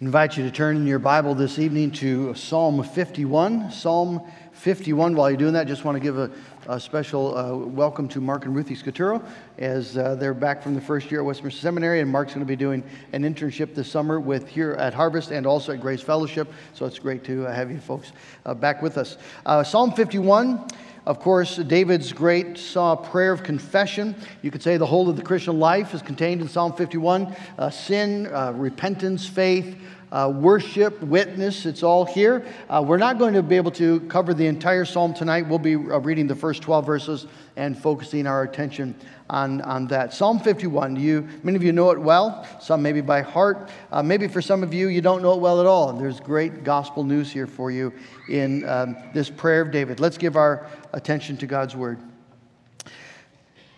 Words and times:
invite 0.00 0.36
you 0.36 0.42
to 0.42 0.50
turn 0.50 0.76
in 0.76 0.86
your 0.88 0.98
Bible 0.98 1.36
this 1.36 1.60
evening 1.60 1.92
to 1.92 2.34
Psalm 2.34 2.82
51. 2.82 3.70
Psalm 3.70 4.20
51. 4.52 5.14
While 5.14 5.30
you're 5.30 5.36
doing 5.36 5.52
that, 5.52 5.68
just 5.68 5.84
want 5.84 5.94
to 5.94 6.00
give 6.00 6.18
a, 6.18 6.32
a 6.66 6.80
special 6.80 7.36
uh, 7.38 7.56
welcome 7.56 8.08
to 8.08 8.20
Mark 8.20 8.44
and 8.44 8.56
Ruthie 8.56 8.74
Scaturo 8.74 9.24
as 9.56 9.96
uh, 9.96 10.16
they're 10.16 10.34
back 10.34 10.64
from 10.64 10.74
the 10.74 10.80
first 10.80 11.12
year 11.12 11.20
at 11.20 11.26
Westminster 11.26 11.60
Seminary, 11.60 12.00
and 12.00 12.10
Mark's 12.10 12.34
going 12.34 12.44
to 12.44 12.48
be 12.48 12.56
doing 12.56 12.82
an 13.12 13.22
internship 13.22 13.72
this 13.76 13.88
summer 13.88 14.18
with 14.18 14.48
here 14.48 14.72
at 14.72 14.94
Harvest 14.94 15.30
and 15.30 15.46
also 15.46 15.72
at 15.72 15.80
Grace 15.80 16.02
Fellowship. 16.02 16.52
So 16.72 16.86
it's 16.86 16.98
great 16.98 17.22
to 17.24 17.42
have 17.42 17.70
you 17.70 17.78
folks 17.78 18.10
uh, 18.44 18.52
back 18.52 18.82
with 18.82 18.98
us. 18.98 19.16
Uh, 19.46 19.62
Psalm 19.62 19.92
51. 19.92 20.66
Of 21.06 21.20
course, 21.20 21.56
David's 21.56 22.14
great 22.14 22.58
prayer 23.02 23.32
of 23.32 23.42
confession. 23.42 24.14
You 24.40 24.50
could 24.50 24.62
say 24.62 24.78
the 24.78 24.86
whole 24.86 25.10
of 25.10 25.16
the 25.16 25.22
Christian 25.22 25.58
life 25.58 25.92
is 25.92 26.00
contained 26.00 26.40
in 26.40 26.48
Psalm 26.48 26.72
51 26.72 27.36
uh, 27.58 27.68
sin, 27.68 28.26
uh, 28.28 28.52
repentance, 28.56 29.26
faith, 29.26 29.76
uh, 30.14 30.28
worship, 30.28 31.02
witness, 31.02 31.66
it's 31.66 31.82
all 31.82 32.04
here. 32.04 32.46
Uh, 32.70 32.82
we're 32.86 32.96
not 32.96 33.18
going 33.18 33.34
to 33.34 33.42
be 33.42 33.56
able 33.56 33.72
to 33.72 33.98
cover 34.02 34.32
the 34.32 34.46
entire 34.46 34.84
psalm 34.84 35.12
tonight. 35.12 35.48
We'll 35.48 35.58
be 35.58 35.74
uh, 35.74 35.98
reading 35.98 36.28
the 36.28 36.36
first 36.36 36.62
12 36.62 36.86
verses 36.86 37.26
and 37.56 37.76
focusing 37.76 38.24
our 38.28 38.44
attention 38.44 38.94
on, 39.28 39.60
on 39.62 39.88
that. 39.88 40.14
Psalm 40.14 40.38
51, 40.38 40.94
you, 40.94 41.26
many 41.42 41.56
of 41.56 41.64
you 41.64 41.72
know 41.72 41.90
it 41.90 42.00
well, 42.00 42.46
some 42.60 42.80
maybe 42.80 43.00
by 43.00 43.22
heart. 43.22 43.70
Uh, 43.90 44.04
maybe 44.04 44.28
for 44.28 44.40
some 44.40 44.62
of 44.62 44.72
you, 44.72 44.86
you 44.86 45.00
don't 45.00 45.20
know 45.20 45.32
it 45.32 45.40
well 45.40 45.58
at 45.58 45.66
all. 45.66 45.92
There's 45.92 46.20
great 46.20 46.62
gospel 46.62 47.02
news 47.02 47.32
here 47.32 47.48
for 47.48 47.72
you 47.72 47.92
in 48.28 48.68
um, 48.68 48.96
this 49.14 49.28
prayer 49.28 49.62
of 49.62 49.72
David. 49.72 49.98
Let's 49.98 50.16
give 50.16 50.36
our 50.36 50.68
attention 50.92 51.36
to 51.38 51.46
God's 51.48 51.74
word. 51.74 51.98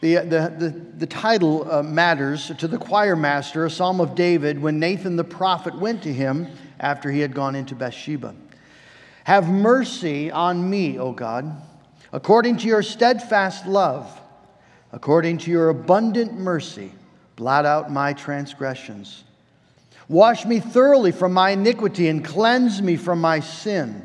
The, 0.00 0.16
the, 0.16 0.54
the, 0.58 0.80
the 0.98 1.06
title 1.06 1.70
uh, 1.70 1.82
matters 1.82 2.52
to 2.58 2.68
the 2.68 2.78
choir 2.78 3.16
master, 3.16 3.64
a 3.64 3.70
psalm 3.70 4.00
of 4.00 4.14
David, 4.14 4.60
when 4.60 4.78
Nathan 4.78 5.16
the 5.16 5.24
prophet 5.24 5.78
went 5.78 6.02
to 6.02 6.12
him 6.12 6.48
after 6.78 7.10
he 7.10 7.20
had 7.20 7.34
gone 7.34 7.54
into 7.54 7.74
Bathsheba. 7.74 8.34
Have 9.24 9.48
mercy 9.48 10.30
on 10.30 10.68
me, 10.68 10.98
O 10.98 11.12
God, 11.12 11.50
according 12.12 12.58
to 12.58 12.66
your 12.68 12.82
steadfast 12.82 13.66
love, 13.66 14.20
according 14.92 15.38
to 15.38 15.50
your 15.50 15.70
abundant 15.70 16.34
mercy, 16.34 16.92
blot 17.34 17.66
out 17.66 17.90
my 17.90 18.12
transgressions. 18.12 19.24
Wash 20.08 20.44
me 20.44 20.60
thoroughly 20.60 21.10
from 21.10 21.32
my 21.32 21.50
iniquity 21.50 22.08
and 22.08 22.24
cleanse 22.24 22.80
me 22.80 22.96
from 22.96 23.20
my 23.20 23.40
sin. 23.40 24.04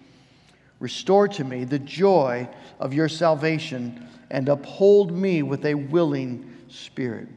Restore 0.81 1.27
to 1.27 1.43
me 1.43 1.63
the 1.63 1.79
joy 1.79 2.49
of 2.79 2.91
your 2.91 3.07
salvation, 3.07 4.07
and 4.31 4.49
uphold 4.49 5.11
me 5.11 5.43
with 5.43 5.63
a 5.65 5.75
willing 5.75 6.57
spirit. 6.69 7.27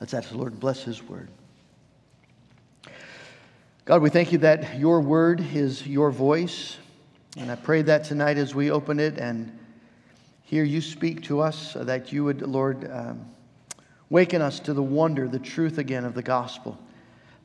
Let's 0.00 0.14
ask 0.14 0.28
the 0.28 0.38
Lord 0.38 0.52
to 0.52 0.58
bless 0.58 0.84
his 0.84 1.02
word. 1.02 1.28
God, 3.84 4.00
we 4.00 4.10
thank 4.10 4.30
you 4.30 4.38
that 4.38 4.78
your 4.78 5.00
word 5.00 5.40
is 5.40 5.86
your 5.86 6.12
voice. 6.12 6.76
And 7.36 7.50
I 7.50 7.56
pray 7.56 7.82
that 7.82 8.04
tonight 8.04 8.38
as 8.38 8.54
we 8.54 8.70
open 8.70 9.00
it 9.00 9.18
and 9.18 9.58
hear 10.42 10.62
you 10.62 10.80
speak 10.80 11.24
to 11.24 11.40
us, 11.40 11.72
that 11.74 12.12
you 12.12 12.22
would, 12.24 12.42
Lord, 12.42 12.88
um, 12.90 13.26
waken 14.08 14.40
us 14.40 14.60
to 14.60 14.72
the 14.72 14.82
wonder, 14.82 15.26
the 15.26 15.40
truth 15.40 15.78
again 15.78 16.04
of 16.04 16.14
the 16.14 16.22
gospel. 16.22 16.78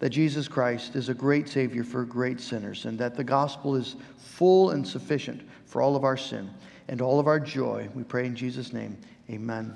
That 0.02 0.10
Jesus 0.10 0.48
Christ 0.48 0.96
is 0.98 1.08
a 1.08 1.14
great 1.14 1.48
Savior 1.48 1.86
for 1.86 2.04
great 2.04 2.42
sinners, 2.42 2.86
and 2.86 3.00
that 3.00 3.16
the 3.16 3.24
gospel 3.24 3.76
is 3.76 3.96
full 4.18 4.72
and 4.72 4.86
sufficient 4.86 5.42
for 5.66 5.82
all 5.82 5.96
of 5.96 6.04
our 6.04 6.18
sin 6.18 6.50
and 6.90 7.02
all 7.02 7.20
of 7.20 7.28
our 7.28 7.40
joy. 7.40 7.88
We 7.96 8.04
pray 8.04 8.26
in 8.26 8.36
Jesus' 8.36 8.74
name. 8.74 8.98
Amen. 9.30 9.74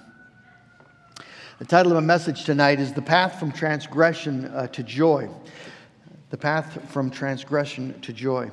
The 1.59 1.65
title 1.65 1.93
of 1.93 2.03
my 2.03 2.05
message 2.05 2.43
tonight 2.43 2.81
is 2.81 2.91
The 2.91 3.01
Path 3.01 3.39
from 3.39 3.53
Transgression 3.53 4.45
uh, 4.45 4.67
to 4.67 4.83
Joy 4.83 5.29
the 6.35 6.37
path 6.37 6.91
from 6.91 7.09
transgression 7.09 7.97
to 8.01 8.11
joy. 8.11 8.49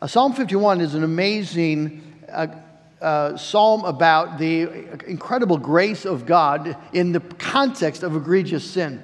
Uh, 0.00 0.06
psalm 0.08 0.32
51 0.32 0.80
is 0.80 0.94
an 0.94 1.04
amazing 1.04 2.02
uh, 2.28 2.48
uh, 3.00 3.36
psalm 3.36 3.84
about 3.84 4.38
the 4.38 4.62
incredible 5.06 5.56
grace 5.56 6.04
of 6.04 6.26
God 6.26 6.76
in 6.92 7.12
the 7.12 7.20
context 7.20 8.02
of 8.02 8.16
egregious 8.16 8.68
sin. 8.68 9.00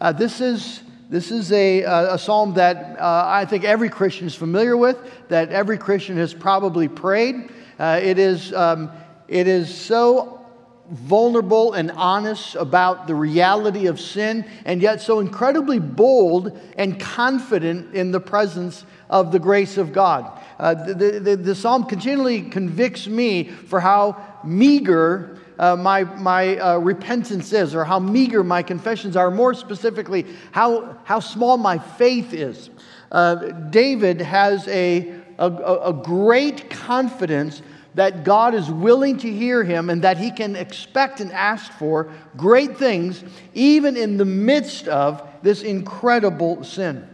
Uh, 0.00 0.12
this 0.12 0.40
is 0.40 0.82
this 1.08 1.30
is 1.30 1.52
a, 1.52 1.82
a 1.82 2.18
psalm 2.18 2.54
that 2.54 2.98
uh, 2.98 3.24
I 3.26 3.44
think 3.44 3.64
every 3.64 3.88
Christian 3.88 4.26
is 4.26 4.34
familiar 4.34 4.76
with, 4.76 4.98
that 5.28 5.50
every 5.50 5.78
Christian 5.78 6.16
has 6.16 6.34
probably 6.34 6.88
prayed. 6.88 7.50
Uh, 7.78 8.00
it, 8.02 8.18
is, 8.18 8.52
um, 8.52 8.90
it 9.28 9.46
is 9.46 9.72
so 9.72 10.44
vulnerable 10.90 11.74
and 11.74 11.92
honest 11.92 12.56
about 12.56 13.06
the 13.06 13.14
reality 13.14 13.86
of 13.86 14.00
sin, 14.00 14.44
and 14.64 14.82
yet 14.82 15.00
so 15.00 15.20
incredibly 15.20 15.78
bold 15.78 16.58
and 16.76 16.98
confident 16.98 17.94
in 17.94 18.10
the 18.10 18.20
presence 18.20 18.84
of 19.08 19.30
the 19.30 19.38
grace 19.38 19.76
of 19.78 19.92
God. 19.92 20.42
Uh, 20.58 20.74
the, 20.74 21.20
the, 21.20 21.36
the, 21.36 21.54
psalm 21.54 21.84
continually 21.84 22.42
convicts 22.42 23.06
me 23.06 23.44
for 23.44 23.78
how 23.78 24.40
meager 24.42 25.38
uh, 25.58 25.76
my, 25.76 26.04
my 26.04 26.58
uh, 26.58 26.78
repentance 26.78 27.52
is, 27.52 27.74
or 27.74 27.84
how 27.84 27.98
meager 27.98 28.44
my 28.44 28.62
confessions 28.62 29.16
are, 29.16 29.30
more 29.30 29.54
specifically, 29.54 30.26
how, 30.52 30.98
how 31.04 31.20
small 31.20 31.56
my 31.56 31.78
faith 31.78 32.32
is. 32.32 32.70
Uh, 33.10 33.34
David 33.70 34.20
has 34.20 34.66
a, 34.68 35.20
a, 35.38 35.46
a 35.46 35.92
great 35.92 36.68
confidence 36.70 37.62
that 37.94 38.24
God 38.24 38.54
is 38.54 38.70
willing 38.70 39.16
to 39.18 39.32
hear 39.32 39.64
him 39.64 39.88
and 39.88 40.02
that 40.02 40.18
he 40.18 40.30
can 40.30 40.54
expect 40.54 41.20
and 41.20 41.32
ask 41.32 41.72
for 41.72 42.12
great 42.36 42.76
things 42.76 43.24
even 43.54 43.96
in 43.96 44.18
the 44.18 44.24
midst 44.24 44.86
of 44.86 45.26
this 45.42 45.62
incredible 45.62 46.62
sin. 46.62 47.08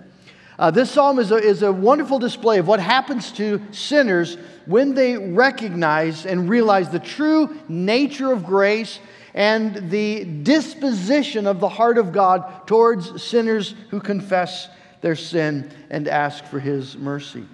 Uh, 0.62 0.70
this 0.70 0.92
psalm 0.92 1.18
is 1.18 1.32
a, 1.32 1.38
is 1.38 1.64
a 1.64 1.72
wonderful 1.72 2.20
display 2.20 2.60
of 2.60 2.68
what 2.68 2.78
happens 2.78 3.32
to 3.32 3.60
sinners 3.72 4.36
when 4.66 4.94
they 4.94 5.16
recognize 5.16 6.24
and 6.24 6.48
realize 6.48 6.88
the 6.88 7.00
true 7.00 7.58
nature 7.68 8.32
of 8.32 8.46
grace 8.46 9.00
and 9.34 9.90
the 9.90 10.22
disposition 10.24 11.48
of 11.48 11.58
the 11.58 11.68
heart 11.68 11.98
of 11.98 12.12
God 12.12 12.64
towards 12.68 13.20
sinners 13.20 13.74
who 13.90 13.98
confess 13.98 14.68
their 15.00 15.16
sin 15.16 15.68
and 15.90 16.06
ask 16.06 16.44
for 16.44 16.60
his 16.60 16.96
mercy. 16.96 17.44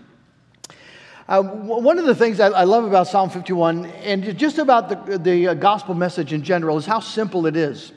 Uh, 1.27 1.43
one 1.43 1.99
of 1.99 2.05
the 2.05 2.15
things 2.15 2.41
I, 2.41 2.49
I, 2.49 2.65
love 2.65 2.85
about 2.85 3.07
Psalm 3.07 3.31
51 3.31 3.87
and 3.87 4.37
just 4.37 4.59
about 4.59 5.07
the, 5.07 5.17
the 5.17 5.49
uh, 5.49 5.55
gospel 5.55 5.95
message 5.95 6.35
in 6.35 6.43
general 6.43 6.77
is 6.77 6.85
how 6.85 7.01
simple 7.01 7.47
it 7.47 7.57
is. 7.57 7.91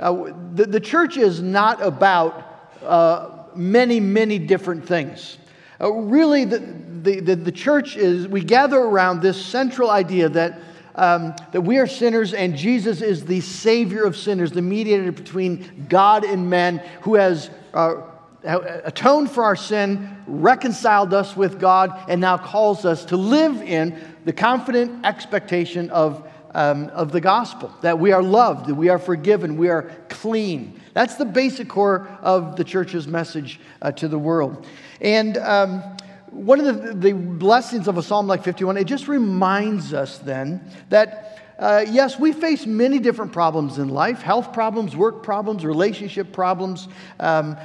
Uh, 0.00 0.32
the, 0.54 0.64
the, 0.64 0.80
church 0.80 1.18
is 1.18 1.42
not 1.42 1.82
about 1.82 2.70
uh, 2.82 3.35
many, 3.56 4.00
many 4.00 4.38
different 4.38 4.86
things. 4.86 5.38
Uh, 5.80 5.92
really, 5.92 6.44
the, 6.44 6.58
the, 6.58 7.34
the, 7.34 7.52
church 7.52 7.96
is, 7.96 8.26
we 8.26 8.42
gather 8.42 8.78
around 8.78 9.20
this 9.20 9.44
central 9.44 9.90
idea 9.90 10.28
that, 10.28 10.60
um, 10.94 11.34
that 11.52 11.60
we 11.60 11.76
are 11.78 11.86
sinners 11.86 12.32
and 12.32 12.56
Jesus 12.56 13.02
is 13.02 13.24
the 13.26 13.40
Savior 13.42 14.04
of 14.04 14.16
sinners, 14.16 14.52
the 14.52 14.62
mediator 14.62 15.12
between 15.12 15.86
God 15.88 16.24
and 16.24 16.48
men 16.48 16.78
who 17.02 17.16
has 17.16 17.50
uh, 17.74 18.00
atoned 18.46 19.30
for 19.30 19.44
our 19.44 19.56
sin, 19.56 20.16
reconciled 20.26 21.12
us 21.12 21.36
with 21.36 21.60
God, 21.60 22.04
and 22.08 22.20
now 22.20 22.38
calls 22.38 22.84
us 22.84 23.04
to 23.06 23.16
live 23.16 23.60
in 23.60 23.98
the 24.24 24.32
confident 24.32 25.04
expectation 25.04 25.90
of, 25.90 26.26
um, 26.54 26.88
of 26.90 27.12
the 27.12 27.20
gospel 27.20 27.72
that 27.82 27.98
we 27.98 28.12
are 28.12 28.22
loved, 28.22 28.66
that 28.66 28.74
we 28.74 28.88
are 28.88 28.98
forgiven, 28.98 29.56
we 29.56 29.68
are 29.68 29.90
clean. 30.08 30.80
That's 30.96 31.16
the 31.16 31.26
basic 31.26 31.68
core 31.68 32.08
of 32.22 32.56
the 32.56 32.64
church's 32.64 33.06
message 33.06 33.60
uh, 33.82 33.92
to 33.92 34.08
the 34.08 34.18
world. 34.18 34.66
And 35.02 35.36
um, 35.36 35.82
one 36.30 36.58
of 36.58 36.82
the, 36.82 36.94
the 36.94 37.12
blessings 37.12 37.86
of 37.86 37.98
a 37.98 38.02
psalm 38.02 38.26
like 38.26 38.42
51, 38.42 38.78
it 38.78 38.84
just 38.84 39.06
reminds 39.06 39.92
us 39.92 40.16
then 40.16 40.66
that 40.88 41.52
uh, 41.58 41.84
yes, 41.86 42.18
we 42.18 42.32
face 42.32 42.64
many 42.64 42.98
different 42.98 43.30
problems 43.30 43.76
in 43.76 43.90
life 43.90 44.22
health 44.22 44.54
problems, 44.54 44.96
work 44.96 45.22
problems, 45.22 45.66
relationship 45.66 46.32
problems, 46.32 46.88
um, 47.20 47.58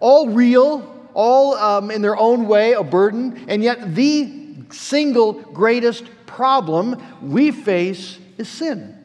all 0.00 0.30
real, 0.30 1.10
all 1.12 1.56
um, 1.56 1.90
in 1.90 2.00
their 2.00 2.16
own 2.16 2.46
way 2.46 2.72
a 2.72 2.82
burden, 2.82 3.44
and 3.48 3.62
yet 3.62 3.94
the 3.94 4.56
single 4.70 5.34
greatest 5.34 6.04
problem 6.24 6.96
we 7.20 7.50
face 7.50 8.18
is 8.38 8.48
sin. 8.48 8.97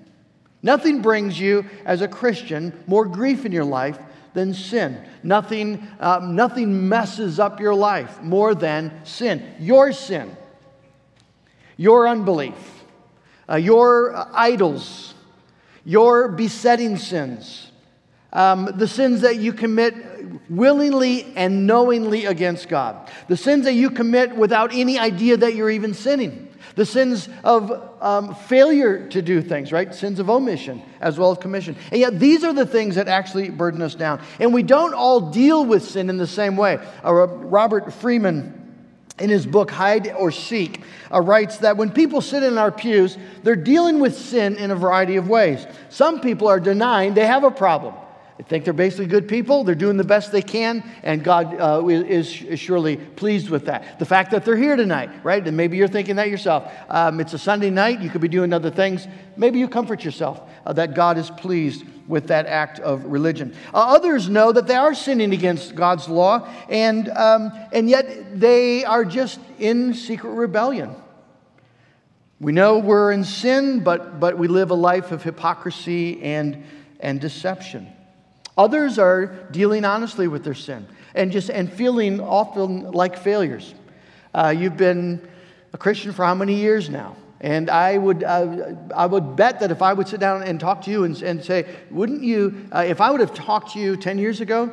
Nothing 0.63 1.01
brings 1.01 1.37
you, 1.37 1.65
as 1.85 2.01
a 2.01 2.07
Christian, 2.07 2.71
more 2.87 3.05
grief 3.05 3.45
in 3.45 3.51
your 3.51 3.65
life 3.65 3.99
than 4.33 4.53
sin. 4.53 4.97
Nothing, 5.21 5.85
um, 5.99 6.35
nothing 6.35 6.87
messes 6.87 7.39
up 7.39 7.59
your 7.59 7.75
life 7.75 8.21
more 8.21 8.55
than 8.55 9.05
sin. 9.05 9.43
Your 9.59 9.91
sin, 9.91 10.35
your 11.75 12.07
unbelief, 12.07 12.83
uh, 13.49 13.55
your 13.55 14.15
uh, 14.15 14.29
idols, 14.33 15.13
your 15.83 16.29
besetting 16.29 16.97
sins, 16.97 17.69
um, 18.31 18.69
the 18.75 18.87
sins 18.87 19.21
that 19.21 19.37
you 19.37 19.51
commit 19.51 19.93
willingly 20.49 21.25
and 21.35 21.67
knowingly 21.67 22.25
against 22.25 22.69
God, 22.69 23.11
the 23.27 23.37
sins 23.37 23.65
that 23.65 23.73
you 23.73 23.89
commit 23.89 24.35
without 24.35 24.73
any 24.73 24.97
idea 24.97 25.35
that 25.37 25.55
you're 25.55 25.69
even 25.69 25.93
sinning. 25.93 26.52
The 26.75 26.85
sins 26.85 27.29
of 27.43 27.71
um, 28.01 28.33
failure 28.33 29.07
to 29.09 29.21
do 29.21 29.41
things, 29.41 29.71
right? 29.71 29.93
Sins 29.93 30.19
of 30.19 30.29
omission 30.29 30.81
as 30.99 31.19
well 31.19 31.31
as 31.31 31.37
commission. 31.37 31.75
And 31.91 31.99
yet, 31.99 32.19
these 32.19 32.43
are 32.43 32.53
the 32.53 32.65
things 32.65 32.95
that 32.95 33.07
actually 33.07 33.49
burden 33.49 33.81
us 33.81 33.93
down. 33.93 34.21
And 34.39 34.53
we 34.53 34.63
don't 34.63 34.93
all 34.93 35.31
deal 35.31 35.65
with 35.65 35.83
sin 35.83 36.09
in 36.09 36.17
the 36.17 36.27
same 36.27 36.57
way. 36.57 36.79
Uh, 37.03 37.13
Robert 37.13 37.93
Freeman, 37.93 38.59
in 39.19 39.29
his 39.29 39.45
book 39.45 39.69
Hide 39.69 40.11
or 40.13 40.31
Seek, 40.31 40.81
uh, 41.11 41.21
writes 41.21 41.57
that 41.57 41.77
when 41.77 41.91
people 41.91 42.21
sit 42.21 42.41
in 42.41 42.57
our 42.57 42.71
pews, 42.71 43.17
they're 43.43 43.55
dealing 43.55 43.99
with 43.99 44.17
sin 44.17 44.55
in 44.55 44.71
a 44.71 44.75
variety 44.75 45.17
of 45.17 45.29
ways. 45.29 45.67
Some 45.89 46.21
people 46.21 46.47
are 46.47 46.59
denying 46.59 47.13
they 47.13 47.27
have 47.27 47.43
a 47.43 47.51
problem. 47.51 47.93
They 48.37 48.43
think 48.43 48.63
they're 48.63 48.73
basically 48.73 49.05
good 49.05 49.27
people. 49.27 49.63
They're 49.63 49.75
doing 49.75 49.97
the 49.97 50.03
best 50.03 50.31
they 50.31 50.41
can, 50.41 50.83
and 51.03 51.23
God 51.23 51.55
uh, 51.59 51.87
is, 51.87 52.41
is, 52.41 52.59
surely 52.59 52.97
pleased 52.97 53.49
with 53.49 53.65
that. 53.65 53.99
The 53.99 54.05
fact 54.05 54.31
that 54.31 54.43
they're 54.43 54.57
here 54.57 54.75
tonight, 54.75 55.11
right? 55.23 55.45
And 55.47 55.55
maybe 55.55 55.77
you're 55.77 55.87
thinking 55.87 56.15
that 56.15 56.29
yourself. 56.29 56.71
Um, 56.89 57.19
it's 57.19 57.33
a 57.33 57.37
Sunday 57.37 57.69
night. 57.69 58.01
You 58.01 58.09
could 58.09 58.21
be 58.21 58.27
doing 58.27 58.51
other 58.51 58.71
things. 58.71 59.07
Maybe 59.37 59.59
you 59.59 59.67
comfort 59.67 60.03
yourself 60.03 60.41
uh, 60.65 60.73
that 60.73 60.95
God 60.95 61.19
is 61.19 61.29
pleased 61.29 61.85
with 62.07 62.27
that 62.27 62.47
act 62.47 62.79
of 62.79 63.05
religion. 63.05 63.53
Uh, 63.71 63.93
others 63.95 64.27
know 64.27 64.51
that 64.51 64.65
they 64.65 64.75
are 64.75 64.95
sinning 64.95 65.31
against 65.31 65.75
God's 65.75 66.09
law, 66.09 66.49
and, 66.69 67.09
um, 67.09 67.51
and 67.71 67.87
yet 67.87 68.39
they 68.39 68.83
are 68.83 69.05
just 69.05 69.39
in 69.59 69.93
secret 69.93 70.31
rebellion. 70.31 70.95
We 72.39 72.51
know 72.51 72.79
we're 72.79 73.11
in 73.11 73.23
sin, 73.23 73.83
but, 73.83 74.19
but 74.19 74.39
we 74.39 74.47
live 74.47 74.71
a 74.71 74.75
life 74.75 75.11
of 75.11 75.23
hypocrisy 75.23 76.21
and, 76.23 76.63
and 76.99 77.21
deception. 77.21 77.87
Others 78.57 78.99
are 78.99 79.27
dealing 79.51 79.85
honestly 79.85 80.27
with 80.27 80.43
their 80.43 80.53
sin 80.53 80.85
and 81.15 81.31
just 81.31 81.49
and 81.49 81.71
feeling 81.71 82.19
often 82.19 82.91
like 82.91 83.17
failures. 83.17 83.73
Uh, 84.33 84.53
you've 84.55 84.77
been 84.77 85.27
a 85.73 85.77
Christian 85.77 86.11
for 86.13 86.25
how 86.25 86.35
many 86.35 86.55
years 86.55 86.89
now? 86.89 87.15
And 87.41 87.69
I 87.69 87.97
would, 87.97 88.23
uh, 88.23 88.73
I 88.95 89.05
would 89.05 89.35
bet 89.35 89.59
that 89.59 89.69
if 89.69 89.81
I 89.81 89.91
would 89.91 90.07
sit 90.07 90.21
down 90.21 90.43
and 90.43 90.59
talk 90.59 90.81
to 90.83 90.91
you 90.91 91.03
and, 91.03 91.21
and 91.21 91.43
say, 91.43 91.65
wouldn't 91.91 92.23
you, 92.23 92.69
uh, 92.73 92.85
if 92.87 93.01
I 93.01 93.11
would 93.11 93.19
have 93.19 93.33
talked 93.33 93.73
to 93.73 93.79
you 93.79 93.97
10 93.97 94.17
years 94.17 94.39
ago, 94.39 94.71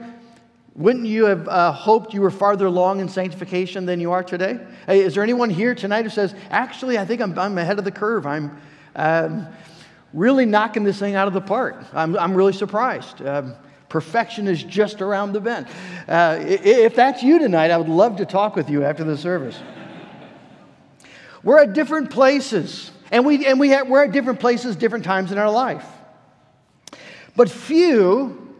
wouldn't 0.76 1.06
you 1.06 1.24
have 1.24 1.48
uh, 1.48 1.72
hoped 1.72 2.14
you 2.14 2.20
were 2.20 2.30
farther 2.30 2.66
along 2.66 3.00
in 3.00 3.08
sanctification 3.08 3.86
than 3.86 3.98
you 3.98 4.12
are 4.12 4.22
today? 4.22 4.60
Hey, 4.86 5.00
is 5.00 5.14
there 5.14 5.24
anyone 5.24 5.50
here 5.50 5.74
tonight 5.74 6.04
who 6.04 6.10
says, 6.10 6.32
actually, 6.50 6.96
I 6.96 7.04
think 7.04 7.20
I'm, 7.20 7.36
I'm 7.36 7.58
ahead 7.58 7.80
of 7.80 7.84
the 7.84 7.90
curve? 7.90 8.24
I'm 8.24 8.56
um, 8.94 9.48
really 10.12 10.46
knocking 10.46 10.84
this 10.84 10.98
thing 10.98 11.16
out 11.16 11.26
of 11.26 11.34
the 11.34 11.40
park. 11.40 11.84
I'm, 11.92 12.16
I'm 12.16 12.34
really 12.34 12.52
surprised. 12.52 13.20
Um, 13.20 13.56
Perfection 13.90 14.46
is 14.46 14.62
just 14.62 15.02
around 15.02 15.32
the 15.32 15.40
bend. 15.40 15.66
Uh, 16.08 16.38
if 16.40 16.94
that's 16.94 17.24
you 17.24 17.40
tonight, 17.40 17.72
I 17.72 17.76
would 17.76 17.88
love 17.88 18.16
to 18.18 18.24
talk 18.24 18.54
with 18.54 18.70
you 18.70 18.84
after 18.84 19.02
the 19.02 19.18
service. 19.18 19.58
We're 21.42 21.58
at 21.58 21.72
different 21.72 22.10
places, 22.10 22.92
and, 23.10 23.26
we, 23.26 23.44
and 23.46 23.58
we 23.58 23.70
have, 23.70 23.88
we're 23.88 24.04
at 24.04 24.12
different 24.12 24.38
places, 24.38 24.76
different 24.76 25.04
times 25.04 25.32
in 25.32 25.38
our 25.38 25.50
life. 25.50 25.84
But 27.34 27.50
few 27.50 28.54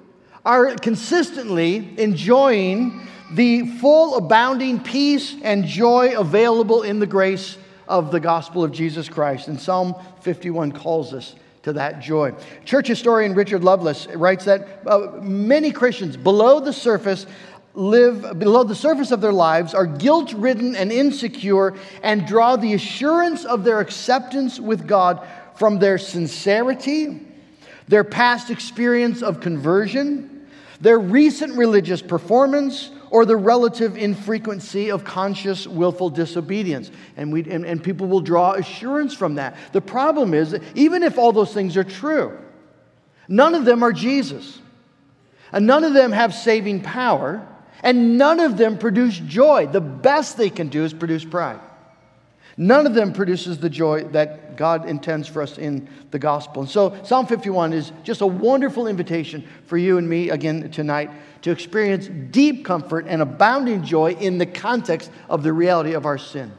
are 0.45 0.75
consistently 0.75 1.95
enjoying 1.97 3.07
the 3.33 3.67
full, 3.79 4.17
abounding 4.17 4.83
peace 4.83 5.37
and 5.43 5.65
joy 5.65 6.19
available 6.19 6.83
in 6.83 6.99
the 6.99 7.07
grace 7.07 7.57
of 7.87 8.11
the 8.11 8.19
gospel 8.19 8.65
of 8.65 8.73
Jesus 8.73 9.09
Christ. 9.09 9.47
And 9.47 9.61
Psalm 9.61 9.95
51 10.23 10.73
calls 10.73 11.15
us 11.15 11.37
to 11.63 11.73
that 11.75 12.01
joy. 12.01 12.33
Church 12.65 12.89
historian 12.89 13.35
Richard 13.35 13.63
Lovelace 13.63 14.07
writes 14.09 14.45
that 14.47 14.81
uh, 14.87 15.19
many 15.21 15.71
Christians 15.71 16.17
below 16.17 16.61
the 16.61 16.73
surface 16.73 17.27
live 17.75 18.39
below 18.39 18.65
the 18.65 18.75
surface 18.75 19.11
of 19.11 19.21
their 19.21 19.33
lives 19.33 19.75
are 19.75 19.87
guilt 19.87 20.33
ridden 20.33 20.75
and 20.75 20.91
insecure 20.91 21.75
and 22.03 22.27
draw 22.27 22.57
the 22.57 22.75
assurance 22.75 23.45
of 23.45 23.63
their 23.63 23.81
acceptance 23.81 24.59
with 24.59 24.87
God 24.89 25.27
from 25.55 25.79
their 25.79 25.99
sincerity, 25.99 27.21
their 27.87 28.03
past 28.03 28.51
experience 28.51 29.23
of 29.23 29.41
conversion, 29.41 30.49
their 30.81 30.99
recent 30.99 31.57
religious 31.57 32.03
performance, 32.03 32.91
or 33.11 33.25
the 33.25 33.37
relative 33.37 33.97
infrequency 33.97 34.91
of 34.91 35.05
conscious, 35.05 35.67
willful 35.67 36.11
disobedience. 36.11 36.91
And, 37.17 37.33
we, 37.33 37.43
and, 37.51 37.67
and 37.67 37.83
people 37.83 38.07
will 38.07 38.21
draw 38.21 38.53
assurance 38.53 39.15
from 39.15 39.35
that. 39.35 39.57
The 39.73 39.81
problem 39.81 40.33
is, 40.33 40.57
even 40.75 41.03
if 41.03 41.19
all 41.19 41.33
those 41.33 41.53
things 41.53 41.77
are 41.77 41.85
true, 41.85 42.39
none 43.29 43.55
of 43.55 43.65
them 43.65 43.83
are 43.83 43.93
Jesus. 43.93 44.59
And 45.53 45.67
none 45.67 45.83
of 45.83 45.93
them 45.93 46.13
have 46.13 46.33
saving 46.33 46.83
power, 46.83 47.47
and 47.83 48.17
none 48.17 48.39
of 48.39 48.57
them 48.57 48.79
produce 48.79 49.19
joy. 49.19 49.67
The 49.67 49.81
best 49.81 50.37
they 50.37 50.51
can 50.51 50.69
do 50.69 50.85
is 50.85 50.95
produce 50.95 51.25
pride. 51.25 51.61
None 52.61 52.87
of 52.87 52.93
them 52.93 53.15
produces 53.15 53.57
the 53.57 53.71
joy 53.71 54.05
that 54.09 54.55
God 54.55 54.87
intends 54.87 55.27
for 55.27 55.41
us 55.41 55.57
in 55.57 55.89
the 56.11 56.19
gospel. 56.19 56.61
And 56.61 56.71
so, 56.71 56.95
Psalm 57.05 57.27
51 57.27 57.73
is 57.73 57.91
just 58.03 58.21
a 58.21 58.27
wonderful 58.27 58.87
invitation 58.87 59.49
for 59.65 59.79
you 59.79 59.97
and 59.97 60.07
me 60.07 60.29
again 60.29 60.71
tonight 60.71 61.11
to 61.41 61.53
experience 61.53 62.09
deep 62.31 62.67
comfort 62.67 63.07
and 63.09 63.23
abounding 63.23 63.83
joy 63.83 64.13
in 64.13 64.37
the 64.37 64.45
context 64.45 65.11
of 65.31 65.43
the 65.43 65.55
reality 65.55 65.95
of 65.95 66.05
our 66.05 66.19
sin. 66.19 66.53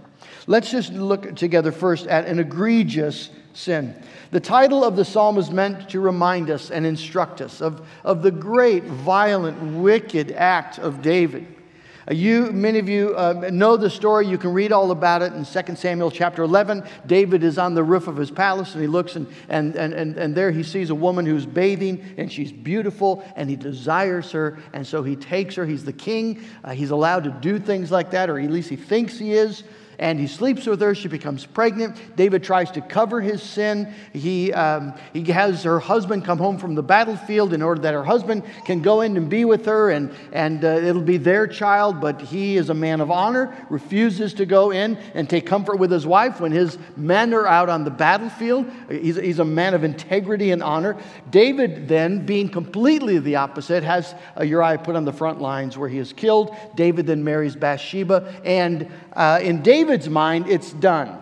Let's 0.48 0.72
just 0.72 0.92
look 0.92 1.36
together 1.36 1.72
first 1.72 2.08
at 2.08 2.26
an 2.26 2.40
egregious 2.40 3.30
sin. 3.54 3.94
The 4.32 4.40
title 4.40 4.84
of 4.84 4.96
the 4.96 5.06
psalm 5.06 5.38
is 5.38 5.52
meant 5.52 5.88
to 5.90 6.00
remind 6.00 6.50
us 6.50 6.72
and 6.72 6.84
instruct 6.84 7.42
us 7.42 7.62
of, 7.62 7.88
of 8.04 8.24
the 8.24 8.32
great, 8.32 8.86
violent, 8.86 9.62
wicked 9.84 10.32
act 10.32 10.80
of 10.80 11.04
David 11.04 11.61
you, 12.10 12.52
many 12.52 12.80
of 12.80 12.90
you 12.90 13.16
uh, 13.16 13.50
know 13.52 13.78
the 13.78 13.90
story. 13.90 14.28
You 14.28 14.38
can 14.38 14.54
read 14.54 14.72
all 14.72 14.92
about 14.92 15.22
it 15.22 15.34
in 15.34 15.46
2 15.46 15.76
Samuel 15.76 16.10
chapter 16.10 16.42
11. 16.44 16.84
David 17.06 17.44
is 17.44 17.58
on 17.58 17.76
the 17.76 17.84
roof 17.84 18.08
of 18.08 18.18
his 18.18 18.32
palace 18.32 18.74
and 18.74 18.82
he 18.82 18.88
looks 18.88 19.16
and, 19.16 19.28
and, 19.50 19.76
and, 19.76 19.94
and, 19.94 20.18
and 20.18 20.36
there 20.36 20.52
he 20.52 20.64
sees 20.64 20.90
a 20.90 20.96
woman 20.96 21.26
who's 21.26 21.46
bathing 21.46 22.16
and 22.18 22.32
she's 22.32 22.52
beautiful 22.52 23.24
and 23.36 23.50
he 23.50 23.56
desires 23.56 24.32
her. 24.32 24.58
And 24.74 24.86
so 24.86 25.04
he 25.04 25.16
takes 25.16 25.56
her. 25.56 25.66
He's 25.66 25.86
the 25.86 25.94
king. 25.94 26.44
Uh, 26.64 26.72
he's 26.72 26.92
allowed 26.92 27.24
to 27.26 27.32
do 27.32 27.60
things 27.60 27.92
like 27.92 28.12
that, 28.12 28.30
or 28.30 28.40
at 28.40 28.50
least 28.50 28.70
he 28.70 28.76
thinks 28.76 29.20
he 29.20 29.34
is 29.34 29.64
and 30.02 30.20
he 30.20 30.26
sleeps 30.26 30.66
with 30.66 30.82
her. 30.82 30.96
She 30.96 31.08
becomes 31.08 31.46
pregnant. 31.46 32.16
David 32.16 32.44
tries 32.44 32.72
to 32.72 32.82
cover 32.82 33.22
his 33.22 33.42
sin. 33.42 33.94
He, 34.12 34.52
um, 34.52 34.96
he 35.14 35.24
has 35.26 35.64
her 35.64 35.80
husband 35.80 36.26
come 36.26 36.40
home 36.40 36.58
from 36.58 36.74
the 36.74 36.82
battlefield 36.82 37.54
in 37.54 37.62
order 37.62 37.82
that 37.82 37.94
her 37.94 38.04
husband 38.04 38.44
can 38.66 38.82
go 38.82 39.02
in 39.02 39.16
and 39.16 39.30
be 39.30 39.46
with 39.46 39.66
her, 39.68 39.92
and, 39.92 40.12
and 40.34 40.66
uh, 40.66 40.70
it'll 40.70 41.04
be 41.04 41.18
their 41.18 41.46
child. 41.46 42.02
But 42.02 42.20
he 42.20 42.58
is 42.58 42.72
a 42.72 42.74
man 42.74 43.00
of 43.00 43.12
honor, 43.12 43.56
refuses 43.70 44.34
to 44.34 44.46
go 44.48 44.72
in 44.72 44.98
and 45.14 45.30
take 45.30 45.46
comfort 45.46 45.78
with 45.78 45.92
his 45.92 46.08
wife 46.08 46.42
when 46.42 46.52
his 46.52 46.80
men 46.98 47.32
are 47.36 47.46
out 47.46 47.70
on 47.70 47.84
the 47.84 47.92
battlefield. 47.92 48.66
He's, 48.90 49.18
he's 49.18 49.40
a 49.40 49.46
man 49.46 49.76
of 49.76 49.84
integrity 49.84 50.50
and 50.50 50.64
honor. 50.64 50.98
David, 51.30 51.88
then, 51.88 52.26
being 52.26 52.50
completely 52.50 53.20
the 53.20 53.36
opposite, 53.36 53.84
has 53.84 54.16
uh, 54.36 54.44
Uriah 54.44 54.80
put 54.80 54.96
on 54.96 55.06
the 55.06 55.14
front 55.14 55.40
lines 55.40 55.78
where 55.78 55.90
he 55.90 56.00
is 56.00 56.12
killed. 56.12 56.56
David 56.76 57.06
then 57.06 57.24
marries 57.24 57.56
Bathsheba, 57.56 58.34
and 58.44 58.90
uh, 59.14 59.40
in 59.44 59.62
David's 59.92 60.10
mind, 60.10 60.48
it's 60.48 60.72
done. 60.72 61.22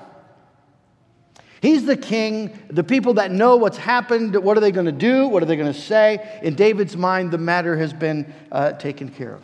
He's 1.60 1.86
the 1.88 1.98
king. 1.98 2.56
The 2.70 2.84
people 2.84 3.16
that 3.16 3.32
know 3.32 3.56
what's 3.56 3.80
happened, 3.80 4.36
what 4.36 4.58
are 4.58 4.60
they 4.60 4.72
going 4.72 4.86
to 4.86 4.92
do? 4.92 5.28
What 5.28 5.42
are 5.42 5.48
they 5.48 5.56
going 5.56 5.74
to 5.74 5.80
say? 5.80 6.40
In 6.44 6.54
David's 6.54 6.96
mind, 6.96 7.32
the 7.32 7.40
matter 7.40 7.76
has 7.78 7.94
been 7.94 8.32
uh, 8.52 8.74
taken 8.74 9.10
care 9.10 9.34
of. 9.34 9.44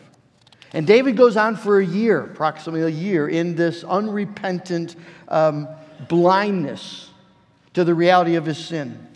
And 0.74 0.86
David 0.86 1.18
goes 1.18 1.38
on 1.38 1.56
for 1.56 1.80
a 1.80 1.86
year, 1.86 2.22
approximately 2.22 2.84
a 2.84 2.96
year, 2.96 3.28
in 3.28 3.56
this 3.56 3.84
unrepentant 3.84 4.96
um, 5.28 5.68
blindness 6.08 7.10
to 7.74 7.84
the 7.84 7.96
reality 7.96 8.36
of 8.36 8.46
his 8.46 8.64
sin. 8.64 9.08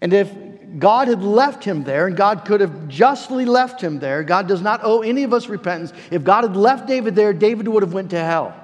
And 0.00 0.14
if 0.14 0.32
God 0.78 1.08
had 1.08 1.22
left 1.22 1.62
him 1.62 1.84
there, 1.84 2.06
and 2.06 2.16
God 2.16 2.46
could 2.46 2.62
have 2.62 2.88
justly 2.88 3.44
left 3.44 3.82
him 3.82 3.98
there. 3.98 4.22
God 4.22 4.48
does 4.48 4.62
not 4.62 4.80
owe 4.82 5.02
any 5.02 5.24
of 5.24 5.34
us 5.34 5.48
repentance. 5.50 5.92
If 6.10 6.24
God 6.24 6.44
had 6.44 6.56
left 6.56 6.86
David 6.86 7.14
there, 7.14 7.34
David 7.34 7.68
would 7.68 7.82
have 7.82 7.92
went 7.92 8.08
to 8.10 8.18
hell. 8.18 8.63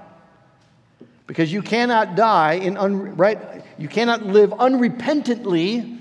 Because 1.31 1.53
you 1.53 1.63
cannot 1.63 2.17
die 2.17 2.55
in 2.55 2.77
un, 2.77 3.15
right 3.15 3.63
you 3.79 3.87
cannot 3.87 4.27
live 4.27 4.51
unrepentantly 4.51 6.01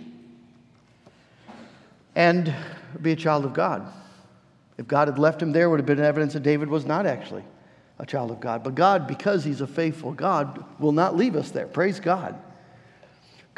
and 2.15 2.51
be 2.99 3.11
a 3.11 3.15
child 3.15 3.45
of 3.45 3.53
God. 3.53 3.85
If 4.79 4.87
God 4.87 5.07
had 5.07 5.19
left 5.19 5.39
him 5.39 5.51
there, 5.51 5.69
would 5.69 5.77
have 5.77 5.85
been 5.85 5.99
evidence 5.99 6.33
that 6.33 6.41
David 6.41 6.67
was 6.67 6.83
not 6.83 7.05
actually 7.05 7.43
a 7.99 8.07
child 8.07 8.31
of 8.31 8.39
God. 8.39 8.63
But 8.63 8.73
God, 8.73 9.05
because 9.05 9.43
he's 9.43 9.61
a 9.61 9.67
faithful 9.67 10.13
God, 10.13 10.65
will 10.79 10.93
not 10.93 11.15
leave 11.15 11.35
us 11.35 11.51
there. 11.51 11.67
Praise 11.67 11.99
God. 11.99 12.33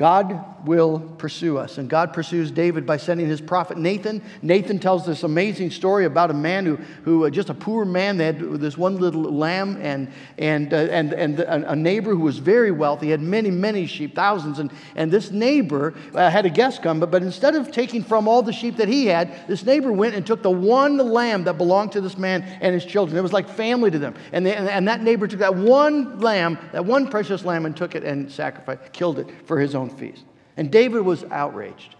God 0.01 0.65
will 0.65 0.99
pursue 1.19 1.59
us. 1.59 1.77
And 1.77 1.87
God 1.87 2.11
pursues 2.11 2.49
David 2.49 2.87
by 2.87 2.97
sending 2.97 3.27
his 3.27 3.39
prophet 3.39 3.77
Nathan. 3.77 4.23
Nathan 4.41 4.79
tells 4.79 5.05
this 5.05 5.21
amazing 5.21 5.69
story 5.69 6.05
about 6.05 6.31
a 6.31 6.33
man 6.33 6.65
who, 6.65 6.77
who 7.03 7.27
uh, 7.27 7.29
just 7.29 7.49
a 7.49 7.53
poor 7.53 7.85
man, 7.85 8.17
they 8.17 8.25
had 8.25 8.39
this 8.39 8.75
one 8.75 8.97
little 8.97 9.21
lamb, 9.21 9.77
and, 9.79 10.11
and, 10.39 10.73
uh, 10.73 10.77
and, 10.77 11.13
and 11.13 11.39
a 11.39 11.75
neighbor 11.75 12.15
who 12.15 12.21
was 12.21 12.39
very 12.39 12.71
wealthy, 12.71 13.11
had 13.11 13.21
many, 13.21 13.51
many 13.51 13.85
sheep, 13.85 14.15
thousands. 14.15 14.57
And, 14.57 14.71
and 14.95 15.11
this 15.11 15.29
neighbor 15.29 15.93
uh, 16.15 16.31
had 16.31 16.47
a 16.47 16.49
guest 16.49 16.81
come, 16.81 16.99
but, 16.99 17.11
but 17.11 17.21
instead 17.21 17.53
of 17.53 17.71
taking 17.71 18.03
from 18.03 18.27
all 18.27 18.41
the 18.41 18.53
sheep 18.53 18.77
that 18.77 18.87
he 18.87 19.05
had, 19.05 19.47
this 19.47 19.63
neighbor 19.63 19.91
went 19.91 20.15
and 20.15 20.25
took 20.25 20.41
the 20.41 20.49
one 20.49 20.97
lamb 20.97 21.43
that 21.43 21.59
belonged 21.59 21.91
to 21.91 22.01
this 22.01 22.17
man 22.17 22.41
and 22.41 22.73
his 22.73 22.85
children. 22.85 23.15
It 23.19 23.21
was 23.21 23.33
like 23.33 23.47
family 23.47 23.91
to 23.91 23.99
them. 23.99 24.15
And, 24.31 24.47
they, 24.47 24.55
and, 24.55 24.67
and 24.67 24.87
that 24.87 25.03
neighbor 25.03 25.27
took 25.27 25.41
that 25.41 25.53
one 25.53 26.19
lamb, 26.19 26.57
that 26.71 26.85
one 26.85 27.07
precious 27.07 27.45
lamb, 27.45 27.67
and 27.67 27.77
took 27.77 27.93
it 27.93 28.03
and 28.03 28.31
sacrificed, 28.31 28.93
killed 28.93 29.19
it 29.19 29.27
for 29.45 29.59
his 29.59 29.75
own 29.75 29.90
feast. 29.97 30.23
And 30.57 30.71
David 30.71 31.01
was 31.01 31.23
outraged. 31.25 31.95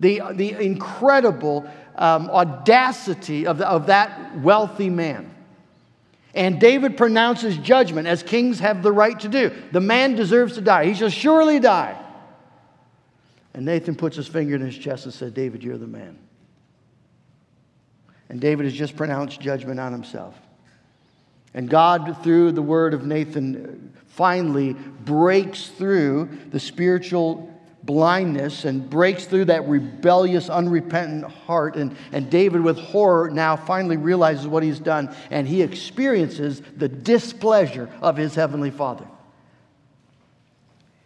The, 0.00 0.22
the 0.32 0.50
incredible 0.52 1.68
um, 1.96 2.28
audacity 2.30 3.46
of, 3.46 3.58
the, 3.58 3.68
of 3.68 3.86
that 3.86 4.38
wealthy 4.38 4.90
man. 4.90 5.32
And 6.34 6.58
David 6.60 6.96
pronounces 6.96 7.58
judgment, 7.58 8.08
as 8.08 8.22
kings 8.22 8.58
have 8.60 8.82
the 8.82 8.92
right 8.92 9.18
to 9.20 9.28
do. 9.28 9.52
The 9.70 9.80
man 9.80 10.14
deserves 10.14 10.54
to 10.54 10.60
die. 10.60 10.86
He 10.86 10.94
shall 10.94 11.10
surely 11.10 11.60
die. 11.60 11.98
And 13.54 13.66
Nathan 13.66 13.94
puts 13.94 14.16
his 14.16 14.26
finger 14.26 14.54
in 14.54 14.62
his 14.62 14.76
chest 14.76 15.04
and 15.04 15.12
said, 15.12 15.34
David, 15.34 15.62
you're 15.62 15.76
the 15.76 15.86
man. 15.86 16.18
And 18.30 18.40
David 18.40 18.64
has 18.64 18.72
just 18.72 18.96
pronounced 18.96 19.40
judgment 19.40 19.78
on 19.78 19.92
himself. 19.92 20.34
And 21.54 21.68
God, 21.68 22.18
through 22.22 22.52
the 22.52 22.62
word 22.62 22.94
of 22.94 23.04
Nathan, 23.04 23.92
finally 24.06 24.72
breaks 24.72 25.68
through 25.68 26.28
the 26.50 26.60
spiritual 26.60 27.48
blindness 27.82 28.64
and 28.64 28.88
breaks 28.88 29.24
through 29.24 29.46
that 29.46 29.66
rebellious, 29.68 30.48
unrepentant 30.48 31.24
heart. 31.24 31.76
And, 31.76 31.96
and 32.12 32.30
David, 32.30 32.60
with 32.60 32.78
horror, 32.78 33.30
now 33.30 33.56
finally 33.56 33.96
realizes 33.96 34.46
what 34.46 34.62
he's 34.62 34.78
done 34.78 35.14
and 35.30 35.46
he 35.46 35.62
experiences 35.62 36.62
the 36.76 36.88
displeasure 36.88 37.90
of 38.00 38.16
his 38.16 38.34
heavenly 38.34 38.70
Father. 38.70 39.06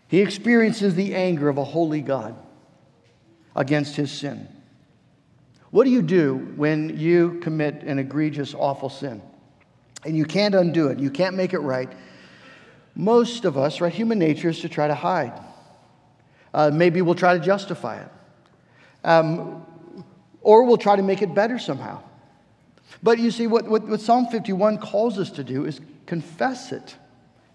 He 0.09 0.21
experiences 0.21 0.95
the 0.95 1.15
anger 1.15 1.49
of 1.49 1.59
a 1.59 1.65
holy 1.65 2.01
God 2.01 2.37
against 3.57 3.97
his 3.97 4.13
sin. 4.13 4.49
What 5.71 5.85
do 5.85 5.91
you 5.91 6.03
do 6.03 6.53
when 6.57 6.97
you 6.97 7.41
commit 7.41 7.83
an 7.83 7.99
egregious, 7.99 8.55
awful 8.55 8.89
sin? 8.89 9.21
And 10.05 10.17
you 10.17 10.25
can't 10.25 10.55
undo 10.55 10.89
it, 10.89 10.99
you 10.99 11.11
can't 11.11 11.37
make 11.37 11.53
it 11.53 11.61
right. 11.61 11.91
Most 12.95 13.45
of 13.45 13.59
us, 13.59 13.81
right, 13.81 13.93
human 13.93 14.19
nature 14.19 14.49
is 14.49 14.61
to 14.61 14.69
try 14.69 14.89
to 14.89 14.95
hide. 14.95 15.39
Uh, 16.55 16.71
maybe 16.73 17.03
we'll 17.03 17.15
try 17.15 17.35
to 17.35 17.45
justify 17.45 18.01
it. 18.01 18.09
Um, 19.05 19.67
or 20.41 20.65
we'll 20.65 20.79
try 20.79 20.97
to 20.97 21.03
make 21.03 21.23
it 21.23 21.35
better 21.35 21.59
somehow. 21.59 22.03
But 23.03 23.19
you 23.19 23.31
see, 23.31 23.47
what, 23.47 23.67
what, 23.67 23.87
what 23.87 24.01
Psalm 24.01 24.27
51 24.29 24.79
calls 24.79 25.19
us 25.19 25.31
to 25.33 25.45
do 25.45 25.67
is 25.67 25.81
confess 26.07 26.73
it, 26.73 26.97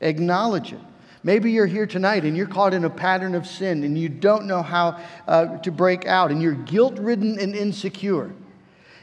acknowledge 0.01 0.73
it. 0.73 0.79
Maybe 1.23 1.51
you're 1.51 1.67
here 1.67 1.85
tonight 1.85 2.25
and 2.25 2.35
you're 2.35 2.47
caught 2.47 2.73
in 2.73 2.83
a 2.83 2.89
pattern 2.89 3.35
of 3.35 3.45
sin 3.45 3.83
and 3.83 3.97
you 3.97 4.09
don't 4.09 4.45
know 4.45 4.61
how 4.61 4.99
uh, 5.27 5.57
to 5.59 5.71
break 5.71 6.05
out 6.05 6.31
and 6.31 6.41
you're 6.41 6.53
guilt 6.53 6.97
ridden 6.97 7.39
and 7.39 7.55
insecure. 7.55 8.31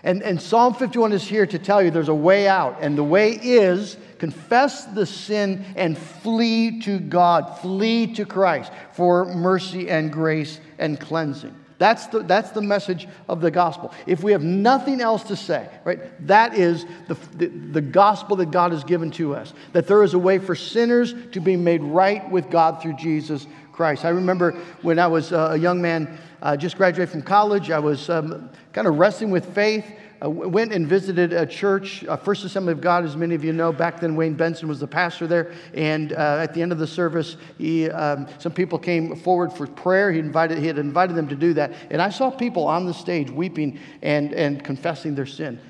And, 0.03 0.23
and 0.23 0.41
Psalm 0.41 0.75
51 0.75 1.13
is 1.13 1.25
here 1.25 1.47
to 1.47 1.59
tell 1.59 1.83
you 1.83 1.91
there's 1.91 2.09
a 2.09 2.15
way 2.15 2.47
out, 2.47 2.79
and 2.81 2.97
the 2.97 3.05
way 3.05 3.33
is 3.33 3.97
confess 4.19 4.85
the 4.85 5.07
sin 5.07 5.65
and 5.77 5.97
flee 5.97 6.81
to 6.81 6.99
God, 6.99 7.59
flee 7.61 8.13
to 8.15 8.25
Christ 8.25 8.73
for 8.93 9.25
mercy 9.25 9.89
and 9.89 10.13
grace 10.13 10.61
and 10.79 10.99
cleansing. 10.99 11.55
That's 11.79 12.09
the, 12.09 12.21
that's 12.21 12.51
the 12.51 12.61
message 12.61 13.07
of 13.29 13.41
the 13.41 13.53
gospel. 13.53 13.95
If 14.05 14.25
we 14.25 14.33
have 14.33 14.43
nothing 14.43 15.01
else 15.01 15.23
to 15.25 15.37
say, 15.37 15.69
right, 15.85 16.27
that 16.27 16.55
is 16.55 16.85
the, 17.07 17.15
the, 17.37 17.47
the, 17.47 17.81
gospel 17.81 18.37
that 18.37 18.51
God 18.51 18.73
has 18.73 18.83
given 18.83 19.13
to 19.13 19.37
us. 19.37 19.55
That 19.73 19.87
there 19.87 20.03
is 20.03 20.15
a 20.15 20.19
way 20.19 20.41
for 20.41 20.57
sinners 20.57 21.15
to 21.31 21.41
be 21.41 21.55
made 21.55 21.83
right 21.83 22.29
with 22.31 22.51
God 22.51 22.83
through 22.83 22.95
Jesus 22.95 23.47
Christ. 23.79 24.05
I 24.05 24.09
remember 24.11 24.53
when 24.83 24.99
I 24.99 25.07
was 25.07 25.33
uh, 25.33 25.51
a 25.53 25.57
young 25.57 25.81
man, 25.81 26.19
uh, 26.43 26.57
just 26.57 26.77
graduated 26.77 27.11
from 27.11 27.23
college, 27.23 27.71
I 27.71 27.79
was 27.79 28.11
um, 28.11 28.51
kind 28.73 28.89
of 28.89 28.99
wrestling 28.99 29.31
with 29.31 29.55
faith 29.55 29.87
I 30.21 30.27
went 30.27 30.73
and 30.73 30.85
visited 30.85 31.33
a 31.33 31.47
church, 31.47 32.05
uh, 32.05 32.17
First 32.17 32.45
Assembly 32.45 32.73
of 32.73 32.81
God, 32.81 33.05
as 33.05 33.17
many 33.17 33.37
of 33.37 33.45
you 33.45 33.53
know. 33.53 33.73
Back 33.73 34.01
then, 34.01 34.17
Wayne 34.17 34.35
Benson 34.35 34.67
was 34.67 34.81
the 34.81 34.87
pastor 34.87 35.29
there. 35.29 35.53
And 35.75 36.13
uh, 36.13 36.39
at 36.41 36.55
the 36.55 36.61
end 36.61 36.73
of 36.73 36.79
the 36.79 36.89
service, 36.89 37.37
he, 37.57 37.89
um, 37.89 38.27
some 38.39 38.51
people 38.51 38.81
came 38.81 39.15
forward 39.15 39.53
for 39.53 39.69
prayer. 39.69 40.11
He, 40.11 40.19
invited, 40.19 40.59
he 40.59 40.67
had 40.67 40.79
invited 40.79 41.15
them 41.15 41.29
to 41.29 41.37
do 41.37 41.55
that. 41.55 41.73
And 41.91 42.03
I 42.03 42.11
saw 42.11 42.31
people 42.31 42.67
on 42.67 42.85
the 42.85 42.95
stage 42.95 43.31
weeping 43.31 43.79
and, 44.03 44.33
and 44.33 44.65
confessing 44.65 45.15
their 45.15 45.27
sin. 45.27 45.61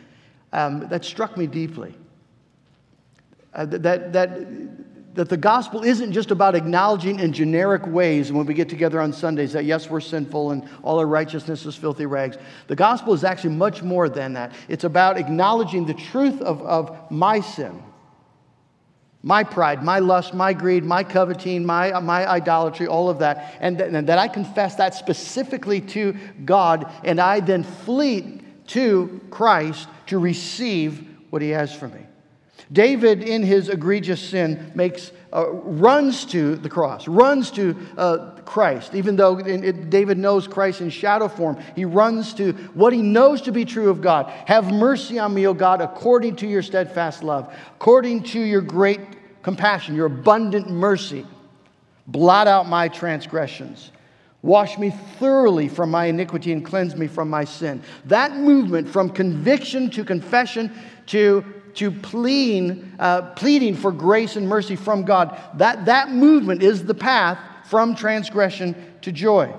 Um, 0.55 0.89
that 0.89 1.05
struck 1.05 1.37
me 1.37 1.47
deeply. 1.47 1.95
Uh, 3.53 3.67
that, 3.67 4.15
that 4.15 4.31
that 5.19 5.29
the 5.29 5.37
gospel 5.37 5.83
isn't 5.83 6.13
just 6.13 6.31
about 6.31 6.55
acknowledging 6.55 7.19
in 7.19 7.33
generic 7.33 7.85
ways 7.89 8.31
when 8.31 8.47
we 8.47 8.55
get 8.55 8.69
together 8.69 9.01
on 9.01 9.13
Sundays 9.13 9.53
that 9.53 9.65
yes, 9.65 9.91
we're 9.91 9.99
sinful 9.99 10.53
and 10.53 10.63
all 10.85 11.01
our 11.01 11.09
righteousness 11.09 11.67
is 11.67 11.75
filthy 11.75 12.07
rags. 12.07 12.37
The 12.69 12.77
gospel 12.77 13.13
is 13.15 13.25
actually 13.25 13.57
much 13.57 13.83
more 13.83 14.09
than 14.09 14.35
that. 14.35 14.53
It's 14.69 14.85
about 14.85 15.19
acknowledging 15.19 15.87
the 15.87 15.95
truth 15.95 16.41
of, 16.41 16.63
of 16.63 17.11
my 17.11 17.41
sin, 17.41 17.83
my 19.25 19.43
pride, 19.43 19.83
my 19.83 19.99
lust, 19.99 20.35
my 20.35 20.53
greed, 20.53 20.85
my 20.85 21.03
coveting, 21.03 21.67
my, 21.67 21.99
my 21.99 22.25
idolatry, 22.25 22.87
all 22.87 23.11
of 23.11 23.19
that, 23.19 23.57
and, 23.59 23.77
th- 23.77 23.93
and 23.93 24.09
that 24.09 24.19
I 24.19 24.29
confess 24.29 24.77
that 24.77 24.95
specifically 24.95 25.81
to 25.81 26.17
God, 26.45 26.93
and 27.03 27.21
I 27.21 27.41
then 27.41 27.65
flee 27.65 28.41
to 28.69 29.21
Christ 29.31 29.89
to 30.07 30.21
receive 30.21 31.09
what 31.31 31.43
He 31.43 31.49
has 31.49 31.75
for 31.75 31.89
me. 31.89 32.07
David, 32.71 33.23
in 33.23 33.43
his 33.43 33.69
egregious 33.69 34.21
sin, 34.21 34.73
makes, 34.75 35.11
uh, 35.33 35.51
runs 35.51 36.27
to 36.27 36.57
the 36.57 36.69
cross, 36.69 37.09
runs 37.09 37.51
to 37.53 37.75
uh, 37.97 38.33
Christ. 38.45 38.95
Even 38.95 39.17
though 39.17 39.39
it, 39.39 39.89
David 39.91 40.19
knows 40.19 40.47
Christ 40.47 40.81
in 40.81 40.91
shadow 40.91 41.29
form, 41.29 41.59
he 41.75 41.85
runs 41.85 42.35
to 42.35 42.53
what 42.75 42.93
he 42.93 43.01
knows 43.01 43.41
to 43.43 43.53
be 43.53 43.65
true 43.65 43.89
of 43.89 44.03
God. 44.03 44.31
Have 44.47 44.73
mercy 44.73 45.19
on 45.19 45.33
me, 45.33 45.47
O 45.47 45.55
God, 45.55 45.81
according 45.81 46.37
to 46.37 46.47
your 46.47 46.63
steadfast 46.63 47.23
love, 47.23 47.55
according 47.77 48.25
to 48.25 48.41
your 48.41 48.61
great 48.61 49.01
compassion, 49.43 49.95
your 49.95 50.07
abundant 50.07 50.71
mercy. 50.71 51.27
Blot 52.07 52.49
out 52.49 52.69
my 52.69 52.89
transgressions. 52.89 53.93
Wash 54.41 54.79
me 54.79 54.91
thoroughly 55.19 55.69
from 55.69 55.91
my 55.91 56.07
iniquity 56.07 56.53
and 56.53 56.65
cleanse 56.65 56.95
me 56.95 57.07
from 57.07 57.29
my 57.29 57.45
sin. 57.45 57.83
That 58.05 58.37
movement 58.37 58.89
from 58.89 59.11
conviction 59.11 59.91
to 59.91 60.05
confession 60.05 60.73
to 61.07 61.45
to 61.79 61.93
pleading, 61.93 62.93
uh, 62.99 63.23
pleading 63.37 63.77
for 63.77 63.93
grace 63.93 64.35
and 64.35 64.49
mercy 64.49 64.75
from 64.75 65.05
God. 65.05 65.41
That, 65.55 65.87
that 65.87 66.11
movement 66.11 66.61
is 66.63 66.85
the 66.85 66.95
path 66.95 67.39
from 67.67 67.95
transgression 67.95 68.75
to 69.03 69.13
joy. 69.13 69.55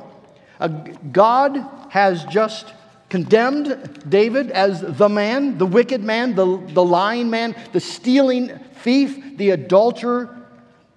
Uh, 0.59 0.67
God 0.67 1.65
has 1.89 2.25
just 2.25 2.73
condemned 3.07 4.03
David 4.09 4.51
as 4.51 4.81
the 4.81 5.07
man, 5.07 5.57
the 5.57 5.65
wicked 5.65 6.03
man, 6.03 6.35
the, 6.35 6.57
the 6.73 6.83
lying 6.83 7.29
man, 7.29 7.55
the 7.71 7.79
stealing 7.79 8.49
thief, 8.83 9.37
the 9.37 9.51
adulterer, 9.51 10.38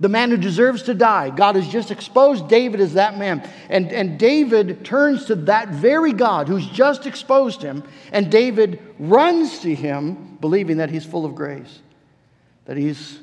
the 0.03 0.09
man 0.09 0.31
who 0.31 0.37
deserves 0.37 0.83
to 0.83 0.95
die. 0.95 1.31
God 1.31 1.55
has 1.55 1.69
just 1.69 1.93
exposed 1.93 2.49
David 2.49 2.81
as 2.81 2.95
that 2.95 3.17
man. 3.17 3.49
And, 3.69 3.93
and 3.93 4.19
David 4.19 4.85
turns 4.85 5.27
to 5.27 5.37
that 5.37 5.69
very 5.69 6.13
God 6.13 6.49
who's 6.49 6.67
just 6.67 7.07
exposed 7.07 7.63
him, 7.63 7.85
and 8.11 8.29
David 8.29 8.83
runs 8.99 9.61
to 9.61 9.73
him, 9.73 10.39
believing 10.41 10.79
that 10.79 10.91
he's 10.91 11.05
full 11.05 11.25
of 11.25 11.37
grace, 11.37 11.79
that 12.65 12.77
he's 12.77 13.21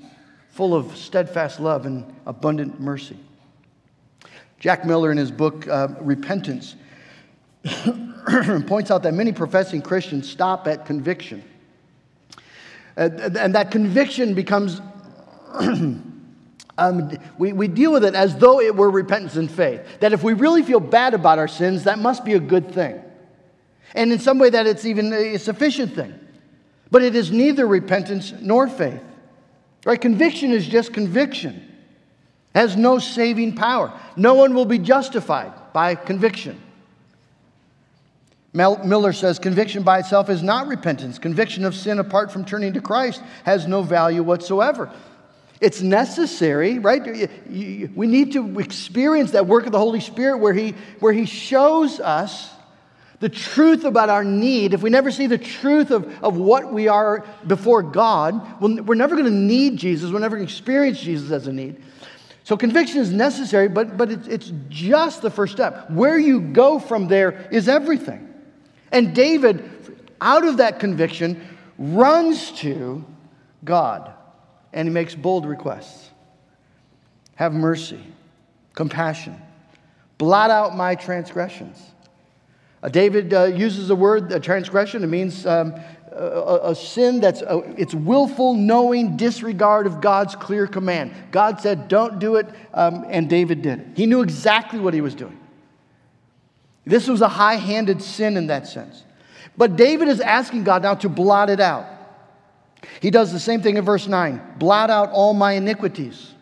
full 0.52 0.74
of 0.74 0.96
steadfast 0.96 1.60
love 1.60 1.86
and 1.86 2.16
abundant 2.26 2.80
mercy. 2.80 3.18
Jack 4.58 4.86
Miller, 4.86 5.12
in 5.12 5.18
his 5.18 5.32
book 5.32 5.68
uh, 5.68 5.90
Repentance, 6.00 6.78
points 8.68 8.90
out 8.90 9.04
that 9.04 9.14
many 9.14 9.34
professing 9.34 9.82
Christians 9.82 10.30
stop 10.30 10.66
at 10.66 10.86
conviction. 10.86 11.44
And 12.96 13.54
that 13.54 13.70
conviction 13.70 14.34
becomes 14.34 14.80
um, 16.80 17.12
we, 17.38 17.54
we 17.54 17.68
deal 17.68 17.92
with 17.92 18.04
it 18.04 18.16
as 18.16 18.36
though 18.36 18.60
it 18.60 18.76
were 18.76 18.90
repentance 18.90 19.36
and 19.36 19.50
faith. 19.50 19.82
That 20.00 20.14
if 20.14 20.24
we 20.24 20.34
really 20.34 20.64
feel 20.64 20.80
bad 20.80 21.14
about 21.14 21.38
our 21.38 21.48
sins, 21.48 21.84
that 21.84 22.00
must 22.00 22.26
be 22.26 22.34
a 22.34 22.40
good 22.40 22.72
thing. 22.74 23.02
And 23.96 24.12
in 24.12 24.20
some 24.20 24.40
way, 24.40 24.50
that 24.50 24.68
it's 24.68 24.86
even 24.86 25.12
a 25.14 25.38
sufficient 25.38 25.94
thing. 25.94 26.14
But 26.92 27.04
it 27.04 27.16
is 27.16 27.32
neither 27.32 27.68
repentance 27.68 28.34
nor 28.40 28.68
faith. 28.68 29.02
Right? 29.86 30.00
Conviction 30.00 30.52
is 30.52 30.68
just 30.68 30.94
conviction. 30.94 31.56
It 32.56 32.60
has 32.60 32.76
no 32.76 33.00
saving 33.00 33.56
power. 33.56 33.94
No 34.16 34.34
one 34.34 34.54
will 34.54 34.66
be 34.66 34.80
justified 34.80 35.54
by 35.74 35.96
conviction. 35.96 36.62
Miller 38.54 39.14
says 39.14 39.38
conviction 39.38 39.84
by 39.84 40.00
itself 40.00 40.30
is 40.30 40.42
not 40.42 40.68
repentance. 40.68 41.20
Conviction 41.20 41.66
of 41.66 41.76
sin 41.76 42.00
apart 42.00 42.32
from 42.32 42.44
turning 42.44 42.74
to 42.74 42.82
Christ 42.82 43.22
has 43.44 43.68
no 43.68 43.84
value 43.84 44.24
whatsoever. 44.24 44.92
It's 45.62 45.82
necessary, 45.82 46.80
right? 46.80 47.30
We 47.50 48.08
need 48.08 48.34
to 48.34 48.60
experience 48.60 49.32
that 49.32 49.46
work 49.46 49.66
of 49.66 49.74
the 49.74 49.80
Holy 49.80 50.00
Spirit 50.00 50.38
where 50.38 50.54
He, 50.54 50.74
where 51.00 51.12
he 51.12 51.26
shows 51.26 52.00
us 52.00 52.50
the 53.20 53.28
truth 53.28 53.84
about 53.84 54.10
our 54.10 54.24
need. 54.24 54.74
If 54.74 54.82
we 54.82 54.90
never 54.90 55.12
see 55.12 55.28
the 55.28 55.38
truth 55.38 55.92
of, 55.92 56.24
of 56.24 56.38
what 56.38 56.72
we 56.72 56.88
are 56.88 57.26
before 57.46 57.84
God, 57.84 58.62
we're 58.62 58.96
never 58.96 59.16
going 59.16 59.28
to 59.28 59.32
need 59.32 59.76
Jesus. 59.78 60.12
We're 60.12 60.20
never 60.20 60.38
going 60.38 60.48
to 60.48 60.54
experience 60.54 61.02
Jesus 61.02 61.32
as 61.32 61.48
a 61.48 61.52
need. 61.52 61.84
So 62.46 62.56
conviction 62.56 63.00
is 63.02 63.12
necessary, 63.12 63.68
but, 63.68 63.98
but 63.98 64.10
it's, 64.10 64.28
it's 64.28 64.52
just 64.70 65.22
the 65.22 65.30
first 65.30 65.52
step. 65.52 65.92
Where 65.92 66.18
you 66.18 66.40
go 66.40 66.80
from 66.80 67.10
there 67.10 67.48
is 67.52 67.68
everything. 67.68 68.34
And 68.92 69.14
David, 69.14 69.70
out 70.22 70.48
of 70.48 70.58
that 70.58 70.80
conviction, 70.80 71.46
runs 71.78 72.54
to 72.54 73.04
God 73.66 74.14
and 74.74 74.88
he 74.88 74.94
makes 74.94 75.16
bold 75.16 75.46
requests 75.46 76.10
Have 77.36 77.54
mercy, 77.54 78.04
compassion, 78.74 79.40
blot 80.18 80.50
out 80.52 80.76
my 80.76 80.96
transgressions. 80.96 81.80
Uh, 82.82 82.90
David 82.90 83.34
uh, 83.34 83.46
uses 83.46 83.90
the 83.90 83.96
word 83.96 84.32
uh, 84.32 84.40
transgression. 84.40 85.04
It 85.04 85.08
means 85.08 85.46
um, 85.46 85.74
a, 86.12 86.60
a, 86.64 86.76
sin 86.76 87.20
that's 87.20 87.42
a, 87.42 87.58
it's 87.78 87.94
willful, 87.94 88.54
knowing 88.54 89.18
disregard 89.18 89.86
of 89.86 90.00
God's 90.00 90.36
clear 90.36 90.66
command. 90.66 91.14
God 91.32 91.60
said, 91.60 91.90
"Don't 91.90 92.20
do 92.20 92.36
it," 92.36 92.48
um, 92.74 93.06
and 93.10 93.30
David 93.30 93.62
did 93.62 93.80
it. 93.80 93.88
He 93.96 94.06
knew 94.06 94.22
exactly 94.22 94.80
what 94.80 94.94
he 94.94 95.02
was 95.02 95.14
doing. 95.14 95.38
This 96.86 97.08
was 97.08 97.22
a 97.22 97.28
high 97.28 97.58
handed 97.58 98.02
sin 98.02 98.38
in 98.38 98.48
that 98.48 98.66
sense. 98.66 99.04
But 99.58 99.76
David 99.76 100.08
is 100.08 100.22
asking 100.22 100.64
God 100.64 100.84
now 100.84 100.96
to 100.96 101.10
blot 101.10 101.50
it 101.50 101.60
out. 101.60 101.86
He 103.02 103.12
does 103.12 103.32
the 103.32 103.40
same 103.40 103.62
thing 103.62 103.78
in 103.78 103.86
verse 103.86 104.08
9 104.08 104.56
blot 104.58 104.90
out 104.90 105.12
all 105.12 105.34
my 105.34 105.54
iniquities. 105.54 106.34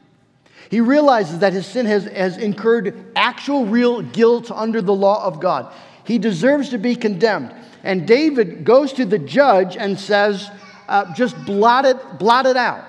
He 0.69 0.81
realizes 0.81 1.39
that 1.39 1.53
his 1.53 1.65
sin 1.65 1.85
has, 1.85 2.05
has 2.05 2.37
incurred 2.37 3.11
actual, 3.15 3.65
real 3.65 4.01
guilt 4.01 4.51
under 4.51 4.81
the 4.81 4.93
law 4.93 5.23
of 5.23 5.39
God. 5.39 5.73
He 6.03 6.17
deserves 6.17 6.69
to 6.69 6.77
be 6.77 6.95
condemned. 6.95 7.53
And 7.83 8.05
David 8.05 8.65
goes 8.65 8.91
to 8.93 9.05
the 9.05 9.19
judge 9.19 9.77
and 9.77 9.97
says, 9.97 10.49
uh, 10.87 11.13
just 11.13 11.37
blot 11.45 11.85
it, 11.85 12.19
blot 12.19 12.45
it 12.45 12.57
out. 12.57 12.85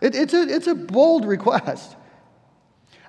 It, 0.00 0.14
it's, 0.14 0.34
a, 0.34 0.42
it's 0.42 0.66
a 0.66 0.74
bold 0.74 1.24
request. 1.24 1.96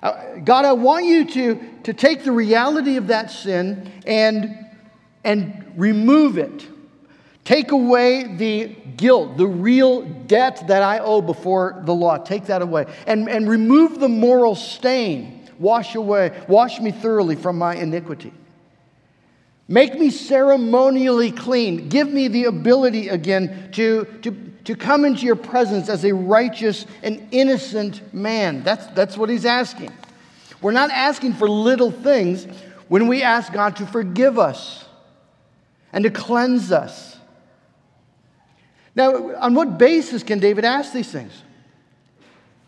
Uh, 0.02 0.36
God, 0.44 0.64
I 0.64 0.72
want 0.72 1.04
you 1.04 1.26
to, 1.26 1.60
to 1.84 1.92
take 1.92 2.24
the 2.24 2.32
reality 2.32 2.96
of 2.96 3.08
that 3.08 3.30
sin 3.30 3.92
and, 4.06 4.66
and 5.24 5.72
remove 5.76 6.38
it. 6.38 6.66
Take 7.50 7.72
away 7.72 8.36
the 8.36 8.68
guilt, 8.96 9.36
the 9.36 9.48
real 9.48 10.02
debt 10.02 10.68
that 10.68 10.84
I 10.84 11.00
owe 11.00 11.20
before 11.20 11.82
the 11.84 11.92
law. 11.92 12.16
Take 12.16 12.46
that 12.46 12.62
away. 12.62 12.86
And, 13.08 13.28
and 13.28 13.48
remove 13.48 13.98
the 13.98 14.08
moral 14.08 14.54
stain. 14.54 15.50
Wash 15.58 15.96
away, 15.96 16.30
wash 16.46 16.78
me 16.78 16.92
thoroughly 16.92 17.34
from 17.34 17.58
my 17.58 17.74
iniquity. 17.74 18.32
Make 19.66 19.98
me 19.98 20.10
ceremonially 20.10 21.32
clean. 21.32 21.88
Give 21.88 22.08
me 22.08 22.28
the 22.28 22.44
ability 22.44 23.08
again 23.08 23.70
to, 23.72 24.04
to, 24.22 24.30
to 24.66 24.76
come 24.76 25.04
into 25.04 25.26
your 25.26 25.34
presence 25.34 25.88
as 25.88 26.04
a 26.04 26.14
righteous 26.14 26.86
and 27.02 27.26
innocent 27.32 28.14
man. 28.14 28.62
That's, 28.62 28.86
that's 28.94 29.18
what 29.18 29.28
he's 29.28 29.44
asking. 29.44 29.90
We're 30.62 30.70
not 30.70 30.92
asking 30.92 31.32
for 31.32 31.50
little 31.50 31.90
things 31.90 32.44
when 32.86 33.08
we 33.08 33.24
ask 33.24 33.52
God 33.52 33.74
to 33.78 33.86
forgive 33.86 34.38
us 34.38 34.84
and 35.92 36.04
to 36.04 36.10
cleanse 36.10 36.70
us. 36.70 37.09
Now, 38.94 39.36
on 39.36 39.54
what 39.54 39.78
basis 39.78 40.22
can 40.22 40.38
David 40.38 40.64
ask 40.64 40.92
these 40.92 41.10
things? 41.10 41.32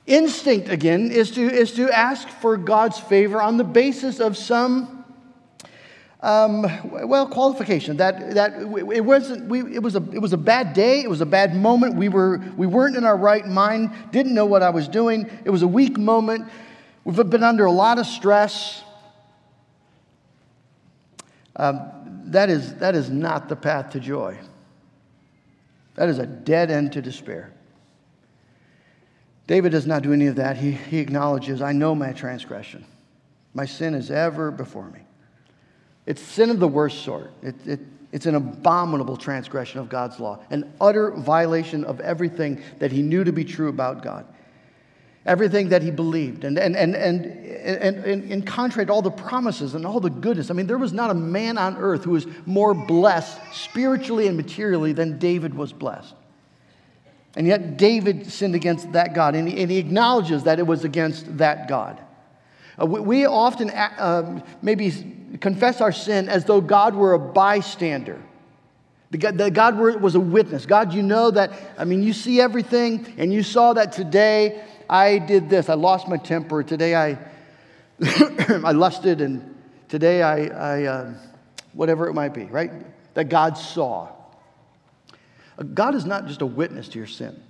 Instinct, 0.07 0.69
again, 0.69 1.11
is 1.11 1.31
to, 1.33 1.43
is 1.43 1.73
to 1.73 1.91
ask 1.91 2.29
for 2.29 2.57
God's 2.57 2.99
favor 2.99 3.41
on 3.41 3.57
the 3.57 3.65
basis 3.65 4.19
of 4.19 4.37
some, 4.37 5.05
um, 6.21 6.67
well, 7.09 7.29
qualification. 7.29 7.97
That, 7.99 8.35
that 8.35 8.55
it, 8.55 9.05
wasn't, 9.05 9.49
we, 9.49 9.61
it, 9.75 9.83
was 9.83 9.95
a, 9.95 10.03
it 10.13 10.19
was 10.19 10.33
a 10.33 10.39
bad 10.39 10.73
day, 10.73 11.01
it 11.03 11.11
was 11.11 11.21
a 11.21 11.27
bad 11.27 11.55
moment. 11.55 11.95
We, 11.95 12.09
were, 12.09 12.39
we 12.57 12.67
weren't 12.67 12.97
in 12.97 13.05
our 13.05 13.17
right 13.17 13.47
mind, 13.47 13.93
didn't 14.11 14.35
know 14.35 14.47
what 14.47 14.63
I 14.63 14.71
was 14.71 14.89
doing. 14.89 15.31
It 15.45 15.51
was 15.51 15.63
a 15.63 15.69
weak 15.69 15.97
moment. 15.97 16.51
We've 17.05 17.17
been 17.31 17.45
under 17.45 17.65
a 17.65 17.73
lot 17.73 17.99
of 17.99 18.07
stress. 18.07 18.83
Um, 21.55 21.91
that, 22.27 22.51
is, 22.51 22.75
that 22.77 22.97
is 22.97 23.09
not 23.09 23.49
the 23.49 23.57
path 23.57 23.91
to 23.91 24.01
joy. 24.01 24.37
That 25.95 26.09
is 26.09 26.19
a 26.19 26.27
dead 26.27 26.71
end 26.71 26.93
to 26.93 27.03
despair. 27.03 27.53
David 29.47 29.73
does 29.73 29.87
not 29.87 30.03
do 30.03 30.13
any 30.13 30.27
of 30.27 30.37
that. 30.37 30.57
He, 30.57 30.73
he 30.73 30.99
acknowledges, 30.99 31.61
I 31.61 31.73
know 31.73 31.95
my 31.95 32.13
transgression. 32.13 32.85
My 33.55 33.67
sin 33.67 33.95
is 33.95 34.11
ever 34.11 34.51
before 34.51 34.89
me. 34.91 35.01
It's 36.07 36.23
sin 36.23 36.51
of 36.51 36.59
the 36.59 36.69
worst 36.69 37.03
sort. 37.05 37.33
It, 37.43 37.55
it, 37.67 37.81
it's 38.13 38.27
an 38.27 38.35
abominable 38.35 39.17
transgression 39.17 39.81
of 39.81 39.89
God's 39.89 40.21
law, 40.21 40.41
an 40.51 40.73
utter 40.81 41.11
violation 41.13 41.85
of 41.85 42.01
everything 42.01 42.63
that 42.79 42.93
he 42.93 43.03
knew 43.03 43.25
to 43.25 43.33
be 43.33 43.45
true 43.45 43.69
about 43.69 44.03
God 44.03 44.27
everything 45.25 45.69
that 45.69 45.83
he 45.83 45.91
believed. 45.91 46.45
And, 46.45 46.59
and, 46.59 46.77
and, 46.77 46.95
and, 46.95 47.27
and, 47.27 47.97
and, 48.05 48.31
in 48.31 48.43
contrary 48.43 48.87
to 48.87 48.93
all 48.93 49.03
the 49.03 49.11
promises 49.11 49.75
and 49.75 49.87
all 49.87 50.01
the 50.01 50.11
goodness, 50.11 50.51
I 50.51 50.55
mean, 50.55 50.67
there 50.67 50.79
was 50.79 50.93
not 50.93 51.11
a 51.11 51.15
man 51.15 51.59
on 51.59 51.77
earth 51.77 52.05
who 52.05 52.11
was 52.13 52.27
more 52.45 52.75
blessed 52.75 53.39
spiritually 53.53 54.27
and 54.27 54.37
materially 54.37 54.93
than 54.93 55.19
David 55.19 55.55
was 55.55 55.73
blessed. 55.73 56.15
And 57.35 57.47
yet, 57.47 57.79
David 57.79 58.31
sinned 58.31 58.55
against 58.55 58.93
that 58.93 59.15
God, 59.15 59.35
and 59.35 59.49
he, 59.49 59.63
and 59.63 59.71
he 59.71 59.79
acknowledges 59.79 60.45
that 60.45 60.59
it 60.59 60.67
was 60.67 60.85
against 60.85 61.39
that 61.39 61.67
God. 61.67 61.99
Uh, 62.81 62.85
we, 62.85 63.01
we, 63.01 63.25
often 63.25 63.71
uh, 63.71 64.43
maybe 64.61 64.93
confess 65.41 65.81
our 65.81 65.93
sin 65.93 66.29
as 66.29 66.45
though 66.45 66.61
God 66.61 66.95
were 66.95 67.15
a 67.15 67.19
bystander. 67.19 68.21
That 69.13 69.53
God 69.53 69.77
was 69.79 70.15
a 70.15 70.21
witness. 70.21 70.65
God, 70.65 70.95
you 70.95 71.03
know 71.03 71.31
that, 71.31 71.53
I 71.77 71.85
mean, 71.85 72.03
you 72.03 72.15
see 72.15 72.41
everything, 72.41 73.15
and 73.19 73.31
you 73.31 73.43
saw 73.43 73.75
that 73.75 73.93
today 73.93 74.65
I 74.93 75.17
did 75.17 75.49
this. 75.49 75.71
I 75.71 75.75
lost 75.75 76.07
my 76.07 76.19
temper. 76.19 76.63
Today 76.63 76.95
I, 76.95 77.19
I 78.03 78.73
lusted, 78.73 79.23
and 79.23 79.57
today 79.89 80.23
I, 80.23 80.45
I 80.49 80.85
uh, 80.85 81.15
whatever 81.73 82.09
it 82.09 82.13
might 82.13 82.35
be, 82.35 82.45
right? 82.45 82.71
That 83.15 83.31
God 83.31 83.57
saw. 83.57 84.11
Uh, 85.59 85.63
God 85.63 85.95
is 85.95 86.05
not 86.05 86.27
just 86.27 86.43
a 86.43 86.47
witness 86.47 86.89
to 86.89 86.99
your 86.99 87.07
sin. 87.07 87.43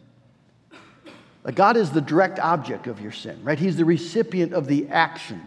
God 1.53 1.77
is 1.77 1.91
the 1.91 2.01
direct 2.01 2.39
object 2.39 2.87
of 2.87 3.01
your 3.01 3.11
sin, 3.11 3.43
right? 3.43 3.59
He's 3.59 3.77
the 3.77 3.85
recipient 3.85 4.53
of 4.53 4.69
the 4.69 4.87
action. 4.87 5.43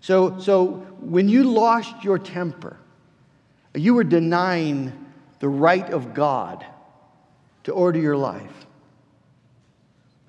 So, 0.00 0.38
so 0.38 0.86
when 0.98 1.28
you 1.28 1.44
lost 1.44 2.02
your 2.02 2.18
temper, 2.18 2.78
you 3.74 3.92
were 3.92 4.04
denying 4.04 4.94
the 5.40 5.48
right 5.50 5.90
of 5.90 6.14
God 6.14 6.64
to 7.64 7.72
order 7.72 7.98
your 7.98 8.16
life. 8.16 8.64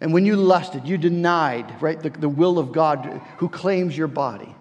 And 0.01 0.13
when 0.13 0.25
you 0.25 0.35
lusted, 0.35 0.87
you 0.87 0.97
denied, 0.97 1.81
right, 1.81 1.99
the, 1.99 2.09
the 2.09 2.29
will 2.29 2.59
of 2.59 2.71
God 2.71 3.21
who 3.37 3.47
claims 3.47 3.97
your 3.97 4.07
body. 4.07 4.53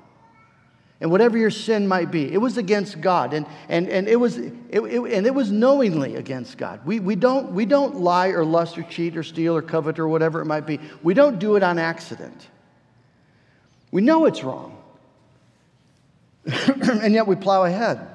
And 1.01 1.11
whatever 1.11 1.37
your 1.37 1.51
sin 1.51 1.87
might 1.89 2.11
be, 2.11 2.33
it 2.33 2.39
was 2.39 2.57
against 2.57 3.01
God. 3.01 3.35
And, 3.35 3.47
and, 3.69 3.89
and, 3.89 4.09
it, 4.09 4.17
was, 4.17 4.39
it, 4.39 4.55
it, 4.71 4.81
and 4.81 5.27
it 5.27 5.35
was 5.35 5.51
knowingly 5.51 6.17
against 6.17 6.57
God. 6.57 6.81
We, 6.87 7.01
we, 7.01 7.17
don't, 7.17 7.53
we 7.53 7.67
don't 7.67 7.97
lie 7.97 8.29
or 8.29 8.45
lust 8.45 8.79
or 8.79 8.85
cheat 8.85 9.17
or 9.17 9.23
steal 9.23 9.57
or 9.57 9.63
covet 9.63 9.99
or 9.99 10.09
whatever 10.09 10.41
it 10.41 10.47
might 10.47 10.67
be. 10.67 10.79
We 11.03 11.13
don't 11.13 11.39
do 11.39 11.57
it 11.57 11.63
on 11.63 11.79
accident. 11.79 12.49
We 13.91 14.03
know 14.03 14.25
it's 14.25 14.43
wrong. 14.45 14.83
and 16.47 17.13
yet 17.13 17.27
we 17.27 17.37
plow 17.37 17.65
ahead. 17.65 18.09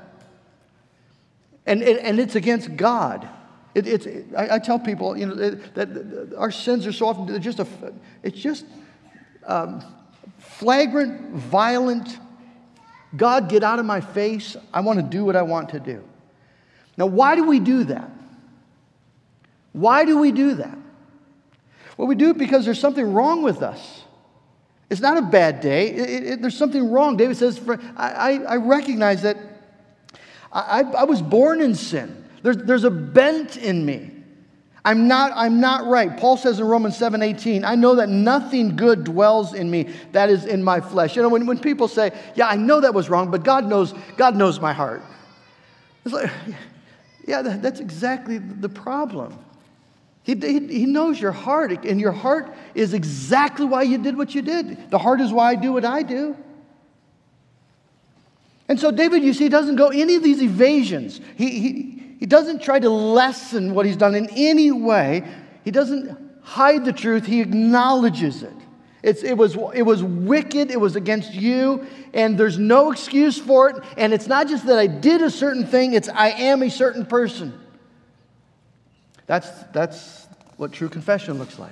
And, 1.66 1.84
and, 1.84 2.00
and 2.00 2.20
it's 2.20 2.36
against 2.36 2.76
God. 2.76 3.28
It, 3.76 3.88
it's, 3.88 4.08
I, 4.36 4.56
I, 4.56 4.60
tell 4.60 4.80
people, 4.80 5.16
you 5.16 5.28
know, 5.28 5.36
that, 5.36 5.76
that, 5.76 6.36
our 6.38 6.52
sins 6.52 6.88
are 6.88 6.92
so 6.92 7.08
often, 7.08 7.40
just 7.42 7.60
a, 7.60 7.68
it's 8.24 8.40
just 8.40 8.66
um, 9.46 9.84
flagrant, 10.40 11.36
violent, 11.36 12.18
God, 13.16 13.50
get 13.50 13.64
out 13.64 13.80
of 13.80 13.86
my 13.86 14.02
face. 14.02 14.58
I 14.74 14.82
want 14.82 15.00
to 15.00 15.04
do 15.04 15.24
what 15.24 15.36
I 15.36 15.42
want 15.44 15.70
to 15.70 15.80
do. 15.80 16.04
Now, 16.98 17.06
why 17.06 17.36
do 17.36 17.46
we 17.46 17.60
do 17.60 17.84
that? 17.86 18.10
Why 19.72 20.06
do 20.06 20.18
we 20.18 20.32
do 20.32 20.56
that? 20.56 20.78
Well, 21.98 22.08
we 22.08 22.16
do 22.16 22.32
it 22.32 22.38
because 22.38 22.66
there's 22.66 22.80
something 22.80 23.14
wrong 23.14 23.44
with 23.44 23.62
us. 23.62 24.04
It's 24.90 25.02
not 25.02 25.18
a 25.18 25.22
bad 25.22 25.62
day. 25.62 25.90
It, 25.90 26.24
it, 26.24 26.42
there's 26.42 26.58
something 26.58 26.90
wrong. 26.90 27.18
David 27.18 27.38
says, 27.38 27.58
for, 27.58 27.80
I, 27.96 28.40
I, 28.48 28.56
recognize 28.56 29.22
that 29.22 29.38
I, 30.52 30.82
I 30.82 31.04
was 31.04 31.22
born 31.22 31.62
in 31.62 31.76
sin. 31.76 32.26
There's, 32.42 32.58
there's 32.58 32.84
a 32.84 32.92
bent 32.92 33.58
in 33.58 33.86
me. 33.86 34.12
I'm 34.86 35.08
not, 35.08 35.32
I'm 35.36 35.60
not 35.60 35.86
right. 35.88 36.16
Paul 36.18 36.38
says 36.38 36.60
in 36.60 36.66
Romans 36.66 36.98
7 36.98 37.22
18, 37.22 37.66
I 37.66 37.76
know 37.76 37.96
that 37.96 38.10
nothing 38.10 38.76
good 38.76 39.04
dwells 39.04 39.54
in 39.54 39.70
me 39.70 39.90
that 40.14 40.30
is 40.30 40.46
in 40.46 40.64
my 40.64 40.80
flesh. 40.80 41.16
You 41.16 41.22
know, 41.22 41.30
when, 41.30 41.46
when 41.46 41.60
people 41.60 41.88
say, 41.88 42.12
Yeah, 42.36 42.48
I 42.48 42.56
know 42.56 42.80
that 42.80 42.94
was 42.94 43.10
wrong, 43.10 43.30
but 43.30 43.44
God 43.44 43.66
knows, 43.66 43.94
God 44.16 44.36
knows 44.36 44.60
my 44.60 44.74
heart. 44.74 45.04
It's 46.06 46.14
like, 46.14 46.32
yeah, 47.28 47.42
that, 47.42 47.62
that's 47.62 47.80
exactly 47.80 48.38
the 48.38 48.70
problem. 48.70 49.38
He, 50.24 50.36
he, 50.36 50.60
he, 50.68 50.86
knows 50.86 51.20
your 51.20 51.32
heart, 51.32 51.72
and 51.86 52.00
your 52.00 52.12
heart 52.12 52.54
is 52.76 52.94
exactly 52.94 53.66
why 53.66 53.84
you 53.84 53.98
did 53.98 54.18
what 54.18 54.34
you 54.34 54.42
did. 54.42 54.90
The 54.92 54.98
heart 54.98 55.22
is 55.22 55.34
why 55.34 55.52
I 55.52 55.56
do 55.56 55.74
what 55.74 55.86
I 55.86 56.04
do. 56.04 56.38
And 58.68 58.80
so, 58.80 58.92
David, 58.92 59.24
you 59.24 59.34
see, 59.34 59.50
doesn't 59.50 59.76
go 59.76 59.88
any 59.88 60.16
of 60.16 60.24
these 60.24 60.42
evasions. 60.42 61.20
He, 61.36 61.60
he, 61.60 61.99
he 62.20 62.26
doesn't 62.26 62.62
try 62.62 62.80
to 62.80 62.90
lessen 62.90 63.74
what 63.74 63.86
he's 63.86 63.96
done 63.96 64.14
in 64.14 64.30
any 64.32 64.72
way. 64.72 65.24
He 65.64 65.72
doesn't 65.72 66.18
hide 66.42 66.84
the 66.84 66.92
truth, 66.92 67.26
he 67.26 67.42
acknowledges 67.42 68.44
it. 68.44 68.54
It's, 69.02 69.24
it, 69.24 69.38
was, 69.38 69.56
it 69.74 69.84
was 69.84 70.04
wicked, 70.04 70.72
it 70.72 70.80
was 70.80 70.98
against 70.98 71.34
you, 71.34 71.88
and 72.14 72.38
there's 72.38 72.60
no 72.60 72.92
excuse 72.92 73.38
for 73.38 73.70
it. 73.70 73.84
And 73.96 74.14
it's 74.14 74.28
not 74.28 74.50
just 74.50 74.66
that 74.66 74.78
I 74.78 74.88
did 74.88 75.22
a 75.22 75.32
certain 75.32 75.66
thing, 75.66 75.94
it's 75.94 76.10
I 76.10 76.32
am 76.32 76.62
a 76.62 76.70
certain 76.70 77.06
person. 77.06 77.58
That's, 79.26 79.50
that's 79.72 80.28
what 80.58 80.74
true 80.74 80.90
confession 80.90 81.38
looks 81.38 81.58
like. 81.58 81.72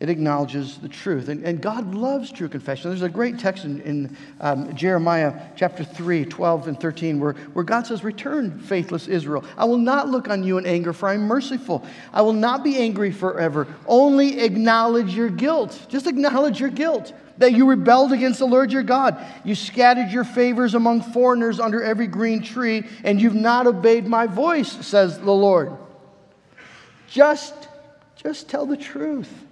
It 0.00 0.10
acknowledges 0.10 0.78
the 0.78 0.88
truth. 0.88 1.28
And, 1.28 1.44
and 1.44 1.60
God 1.60 1.92
loves 1.92 2.30
true 2.30 2.48
confession. 2.48 2.90
There's 2.90 3.02
a 3.02 3.08
great 3.08 3.36
text 3.36 3.64
in, 3.64 3.80
in 3.80 4.16
um, 4.40 4.72
Jeremiah 4.76 5.34
chapter 5.56 5.82
3, 5.82 6.24
12 6.24 6.68
and 6.68 6.80
13, 6.80 7.18
where, 7.18 7.32
where 7.32 7.64
God 7.64 7.84
says, 7.84 8.04
Return, 8.04 8.60
faithless 8.60 9.08
Israel. 9.08 9.44
I 9.56 9.64
will 9.64 9.78
not 9.78 10.08
look 10.08 10.28
on 10.28 10.44
you 10.44 10.56
in 10.58 10.66
anger, 10.66 10.92
for 10.92 11.08
I 11.08 11.14
am 11.14 11.22
merciful. 11.22 11.84
I 12.12 12.22
will 12.22 12.32
not 12.32 12.62
be 12.62 12.76
angry 12.76 13.10
forever. 13.10 13.66
Only 13.88 14.40
acknowledge 14.40 15.14
your 15.14 15.30
guilt. 15.30 15.86
Just 15.88 16.06
acknowledge 16.06 16.60
your 16.60 16.70
guilt 16.70 17.12
that 17.38 17.52
you 17.52 17.68
rebelled 17.68 18.12
against 18.12 18.38
the 18.38 18.46
Lord 18.46 18.70
your 18.70 18.84
God. 18.84 19.24
You 19.42 19.56
scattered 19.56 20.12
your 20.12 20.24
favors 20.24 20.74
among 20.74 21.02
foreigners 21.02 21.58
under 21.58 21.82
every 21.82 22.06
green 22.06 22.40
tree, 22.40 22.84
and 23.02 23.20
you've 23.20 23.34
not 23.34 23.66
obeyed 23.66 24.06
my 24.06 24.28
voice, 24.28 24.70
says 24.86 25.18
the 25.18 25.32
Lord. 25.32 25.72
Just, 27.08 27.68
just 28.14 28.48
tell 28.48 28.64
the 28.64 28.76
truth 28.76 29.46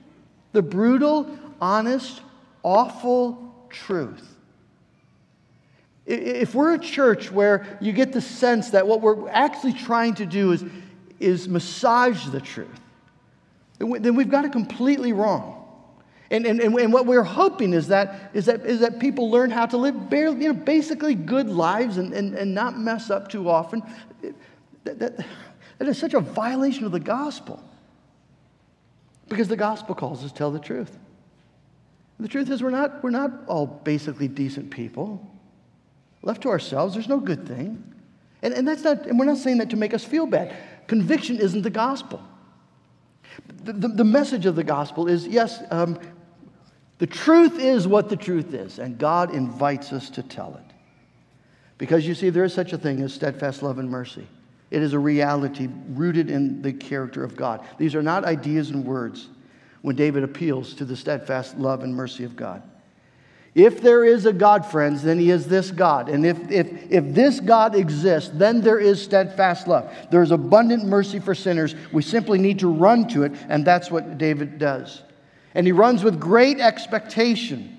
the 0.57 0.63
brutal, 0.63 1.31
honest, 1.61 2.23
awful 2.63 3.55
truth. 3.69 4.27
If 6.07 6.55
we're 6.55 6.73
a 6.73 6.79
church 6.79 7.31
where 7.31 7.79
you 7.79 7.93
get 7.93 8.15
the 8.15 8.23
sense 8.23 8.71
that 8.71 8.87
what 8.87 9.03
we're 9.03 9.29
actually 9.29 9.75
trying 9.75 10.15
to 10.15 10.25
do 10.25 10.53
is, 10.53 10.65
is 11.21 11.47
massage 11.47 12.25
the 12.29 12.41
truth, 12.41 12.81
then 13.79 14.15
we've 14.15 14.31
got 14.31 14.47
it 14.47 14.53
completely 14.53 15.13
wrong. 15.13 15.63
And, 16.31 16.47
and, 16.47 16.59
and 16.61 16.91
what 16.91 17.05
we're 17.05 17.23
hoping 17.23 17.75
is 17.75 17.89
that, 17.89 18.31
is 18.33 18.47
that, 18.47 18.65
is 18.65 18.81
that 18.81 18.99
people 18.99 19.31
learn 19.31 19.51
how 19.51 19.67
to 19.67 19.77
live 19.77 20.09
barely, 20.09 20.45
you 20.45 20.55
know, 20.55 20.59
basically 20.59 21.15
good 21.15 21.51
lives 21.51 21.99
and, 21.99 22.15
and, 22.15 22.35
and 22.35 22.55
not 22.55 22.79
mess 22.79 23.11
up 23.11 23.29
too 23.29 23.51
often. 23.51 23.83
That, 24.85 24.99
that, 25.01 25.27
that 25.77 25.87
is 25.87 25.99
such 25.99 26.15
a 26.15 26.21
violation 26.21 26.87
of 26.87 26.93
the 26.93 27.01
gospel. 27.01 27.63
Because 29.29 29.49
the 29.49 29.57
gospel 29.57 29.95
calls 29.95 30.25
us 30.25 30.31
to 30.31 30.37
tell 30.37 30.51
the 30.51 30.61
truth. 30.61 30.99
The 32.19 32.29
truth 32.29 32.51
is, 32.51 32.63
we're 32.63 32.71
not, 32.71 33.03
we're 33.03 33.11
not 33.11 33.31
all 33.47 33.67
basically 33.67 34.29
decent 34.29 34.71
people. 34.71 35.27
Left 36.23 36.43
to 36.43 36.49
ourselves, 36.49 36.95
there's 36.95 37.09
no 37.09 37.21
good 37.21 37.47
thing. 37.47 37.83
And, 38.43 38.55
and, 38.55 38.67
that's 38.67 38.85
not, 38.85 39.07
and 39.07 39.19
we're 39.19 39.27
not 39.27 39.39
saying 39.39 39.59
that 39.59 39.71
to 39.71 39.77
make 39.77 39.93
us 39.93 40.05
feel 40.05 40.27
bad. 40.27 40.55
Conviction 40.87 41.39
isn't 41.39 41.63
the 41.63 41.71
gospel. 41.71 42.23
The, 43.65 43.73
the, 43.73 43.89
the 43.89 44.05
message 44.05 44.47
of 44.47 44.57
the 44.57 44.65
gospel 44.65 45.09
is 45.09 45.27
yes, 45.27 45.63
um, 45.71 45.99
the 46.99 47.07
truth 47.07 47.59
is 47.59 47.87
what 47.87 48.09
the 48.09 48.17
truth 48.17 48.55
is, 48.55 48.79
and 48.79 48.97
God 48.97 49.35
invites 49.35 49.93
us 49.93 50.09
to 50.11 50.23
tell 50.23 50.55
it. 50.55 50.75
Because 51.79 52.07
you 52.07 52.15
see, 52.15 52.31
there 52.31 52.45
is 52.45 52.55
such 52.55 52.73
a 52.73 52.79
thing 52.79 53.03
as 53.03 53.13
steadfast 53.13 53.63
love 53.63 53.79
and 53.79 53.91
mercy. 53.91 54.27
It 54.71 54.83
is 54.83 54.93
a 54.93 54.99
reality 54.99 55.69
rooted 55.91 56.31
in 56.31 56.63
the 56.63 56.73
character 56.73 57.23
of 57.23 57.37
God. 57.37 57.65
These 57.79 57.95
are 57.95 58.03
not 58.03 58.25
ideas 58.25 58.71
and 58.71 58.85
words 58.85 59.29
when 59.83 59.95
David 59.97 60.25
appeals 60.25 60.75
to 60.75 60.85
the 60.85 60.97
steadfast 60.97 61.57
love 61.59 61.83
and 61.83 61.95
mercy 61.95 62.25
of 62.25 62.35
God. 62.35 62.63
If 63.55 63.81
there 63.81 64.05
is 64.05 64.27
a 64.27 64.35
God, 64.35 64.67
friends, 64.67 65.03
then 65.03 65.19
he 65.19 65.31
is 65.31 65.47
this 65.47 65.71
God. 65.71 66.11
And 66.11 66.27
if, 66.27 66.51
if, 66.51 66.91
if 66.91 67.15
this 67.15 67.41
God 67.41 67.75
exists, 67.75 68.31
then 68.35 68.61
there 68.61 68.79
is 68.79 69.03
steadfast 69.03 69.67
love. 69.67 69.91
There 70.11 70.23
is 70.23 70.31
abundant 70.31 70.85
mercy 70.85 71.21
for 71.21 71.35
sinners. 71.35 71.75
We 71.91 72.03
simply 72.03 72.39
need 72.39 72.59
to 72.59 72.69
run 72.69 73.09
to 73.09 73.23
it, 73.23 73.33
and 73.49 73.65
that's 73.65 73.91
what 73.91 74.19
David 74.19 74.59
does. 74.59 75.03
And 75.55 75.67
he 75.67 75.73
runs 75.73 76.05
with 76.05 76.21
great 76.21 76.61
expectation. 76.61 77.76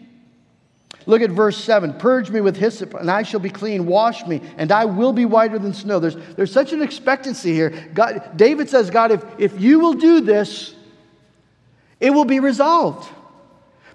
Look 1.08 1.22
at 1.22 1.32
verse 1.32 1.58
7 1.58 1.93
Purge 1.93 2.30
me 2.30 2.41
with 2.41 2.58
hyssop, 2.58 2.93
and 2.93 3.10
I 3.10 3.24
shall 3.24 3.39
be 3.39 3.50
clean. 3.50 3.88
Wash 3.88 4.28
me, 4.28 4.41
and 4.58 4.72
I 4.72 4.86
will 4.86 5.13
be 5.13 5.26
whiter 5.26 5.58
than 5.58 5.74
snow. 5.74 6.00
There's, 6.00 6.17
there's 6.36 6.52
such 6.52 6.74
an 6.74 6.82
expectancy 6.84 7.54
here. 7.54 7.72
God, 7.93 8.34
David 8.36 8.70
says, 8.70 8.91
God, 8.91 9.12
if, 9.12 9.24
if 9.39 9.60
you 9.60 9.80
will 9.80 9.93
do 9.93 10.22
this, 10.22 10.76
it 12.00 12.12
will 12.12 12.26
be 12.26 12.39
resolved. 12.39 13.10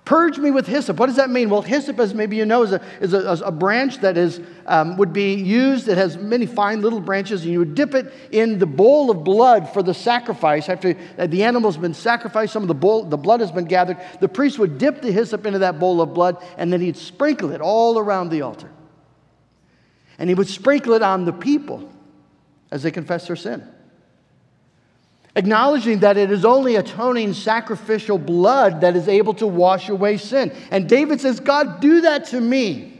Purge 0.04 0.36
me 0.36 0.50
with 0.50 0.66
hyssop. 0.66 0.96
What 0.96 1.06
does 1.06 1.16
that 1.16 1.30
mean? 1.30 1.48
Well, 1.48 1.62
hyssop, 1.62 2.00
as 2.00 2.12
maybe 2.12 2.36
you 2.36 2.44
know, 2.44 2.64
is 2.64 2.72
a, 2.72 2.80
is 3.00 3.14
a, 3.14 3.40
a 3.44 3.52
branch 3.52 3.98
that 3.98 4.16
is, 4.16 4.40
um, 4.66 4.96
would 4.96 5.12
be 5.12 5.34
used. 5.34 5.86
It 5.86 5.96
has 5.96 6.16
many 6.16 6.44
fine 6.44 6.82
little 6.82 6.98
branches, 6.98 7.44
and 7.44 7.52
you 7.52 7.60
would 7.60 7.76
dip 7.76 7.94
it 7.94 8.12
in 8.32 8.58
the 8.58 8.66
bowl 8.66 9.12
of 9.12 9.22
blood 9.22 9.72
for 9.72 9.80
the 9.80 9.94
sacrifice. 9.94 10.68
After 10.68 10.94
the 11.24 11.44
animal's 11.44 11.76
been 11.76 11.94
sacrificed, 11.94 12.52
some 12.52 12.62
of 12.62 12.68
the, 12.68 12.74
bowl, 12.74 13.04
the 13.04 13.16
blood 13.16 13.38
has 13.40 13.52
been 13.52 13.66
gathered. 13.66 13.96
The 14.18 14.28
priest 14.28 14.58
would 14.58 14.76
dip 14.76 15.02
the 15.02 15.12
hyssop 15.12 15.46
into 15.46 15.60
that 15.60 15.78
bowl 15.78 16.00
of 16.00 16.12
blood, 16.14 16.44
and 16.56 16.72
then 16.72 16.80
he'd 16.80 16.96
sprinkle 16.96 17.52
it 17.52 17.60
all 17.60 17.96
around 17.96 18.30
the 18.30 18.42
altar. 18.42 18.70
And 20.18 20.28
he 20.28 20.34
would 20.34 20.48
sprinkle 20.48 20.94
it 20.94 21.02
on 21.02 21.26
the 21.26 21.32
people 21.32 21.88
as 22.72 22.82
they 22.82 22.90
confess 22.90 23.28
their 23.28 23.36
sin 23.36 23.68
acknowledging 25.34 26.00
that 26.00 26.16
it 26.16 26.30
is 26.30 26.44
only 26.44 26.76
atoning 26.76 27.32
sacrificial 27.32 28.18
blood 28.18 28.82
that 28.82 28.96
is 28.96 29.08
able 29.08 29.34
to 29.34 29.46
wash 29.46 29.88
away 29.88 30.16
sin. 30.16 30.52
And 30.70 30.88
David 30.88 31.20
says, 31.20 31.40
God, 31.40 31.80
do 31.80 32.02
that 32.02 32.26
to 32.26 32.40
me. 32.40 32.92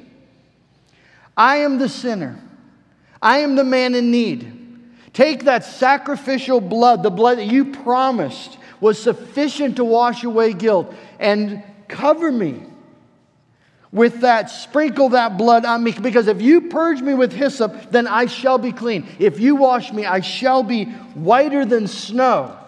I 1.37 1.59
am 1.59 1.79
the 1.79 1.89
sinner, 1.89 2.41
I 3.21 3.39
am 3.39 3.57
the 3.57 3.65
man 3.65 3.95
in 3.95 4.11
need. 4.11 4.59
Take 5.13 5.45
that 5.45 5.65
sacrificial 5.65 6.61
blood, 6.61 7.03
the 7.03 7.11
blood 7.11 7.37
that 7.37 7.47
you 7.47 7.67
promised 7.67 8.57
was 8.81 8.99
sufficient 8.99 9.77
to 9.77 9.85
wash 9.85 10.25
away 10.25 10.55
guilt, 10.55 10.95
and 11.19 11.63
cover 11.87 12.33
me 12.33 12.63
with 13.93 14.23
that, 14.23 14.51
sprinkle 14.51 15.11
that 15.11 15.37
blood 15.37 15.65
on 15.65 15.85
me. 15.85 15.93
Because 15.93 16.27
if 16.27 16.41
you 16.41 16.63
purge 16.63 17.03
me 17.03 17.15
with 17.15 17.33
hyssop, 17.33 17.91
then 17.91 18.07
I 18.07 18.27
shall 18.27 18.59
be 18.59 18.73
clean. 18.73 19.07
If 19.19 19.39
you 19.39 19.55
wash 19.55 19.93
me, 19.93 20.07
I 20.07 20.21
shall 20.21 20.63
be 20.63 20.87
whiter 21.15 21.65
than 21.65 21.87
snow. 21.87 22.59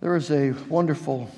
There 0.00 0.14
is 0.16 0.30
a 0.30 0.50
wonderful 0.68 1.30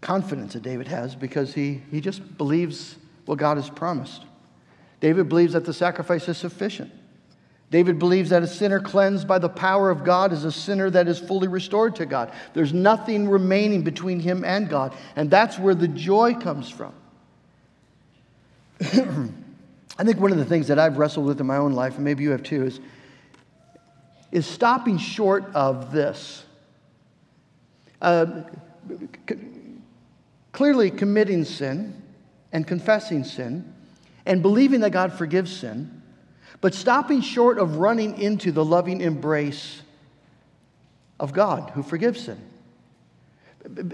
confidence 0.00 0.52
that 0.52 0.62
David 0.62 0.88
has 0.88 1.14
because 1.14 1.54
he, 1.54 1.82
he 1.90 2.00
just 2.00 2.36
believes 2.36 2.96
what 3.24 3.38
God 3.38 3.56
has 3.56 3.70
promised. 3.70 4.24
David 5.00 5.28
believes 5.28 5.52
that 5.52 5.64
the 5.64 5.72
sacrifice 5.72 6.28
is 6.28 6.36
sufficient. 6.36 6.92
David 7.70 7.98
believes 7.98 8.30
that 8.30 8.42
a 8.42 8.46
sinner 8.46 8.80
cleansed 8.80 9.28
by 9.28 9.38
the 9.38 9.48
power 9.48 9.90
of 9.90 10.02
God 10.02 10.32
is 10.32 10.44
a 10.44 10.52
sinner 10.52 10.88
that 10.88 11.06
is 11.06 11.18
fully 11.18 11.48
restored 11.48 11.96
to 11.96 12.06
God. 12.06 12.32
There's 12.54 12.72
nothing 12.72 13.28
remaining 13.28 13.82
between 13.82 14.20
him 14.20 14.42
and 14.42 14.70
God. 14.70 14.94
And 15.16 15.30
that's 15.30 15.58
where 15.58 15.74
the 15.74 15.88
joy 15.88 16.34
comes 16.34 16.70
from. 16.70 16.94
I 18.80 20.04
think 20.04 20.18
one 20.18 20.32
of 20.32 20.38
the 20.38 20.46
things 20.46 20.68
that 20.68 20.78
I've 20.78 20.96
wrestled 20.96 21.26
with 21.26 21.40
in 21.40 21.46
my 21.46 21.58
own 21.58 21.72
life, 21.72 21.96
and 21.96 22.04
maybe 22.04 22.22
you 22.22 22.30
have 22.30 22.42
too, 22.42 22.64
is, 22.64 22.80
is 24.32 24.46
stopping 24.46 24.96
short 24.96 25.44
of 25.54 25.92
this. 25.92 26.44
Uh, 28.00 28.44
c- 29.28 29.36
clearly 30.52 30.90
committing 30.90 31.44
sin 31.44 32.02
and 32.52 32.66
confessing 32.66 33.24
sin 33.24 33.74
and 34.24 34.40
believing 34.40 34.80
that 34.80 34.90
God 34.90 35.12
forgives 35.12 35.54
sin 35.54 35.97
but 36.60 36.74
stopping 36.74 37.20
short 37.20 37.58
of 37.58 37.76
running 37.76 38.20
into 38.20 38.52
the 38.52 38.64
loving 38.64 39.00
embrace 39.00 39.82
of 41.20 41.32
God 41.32 41.70
who 41.70 41.82
forgives 41.82 42.24
sin. 42.24 42.40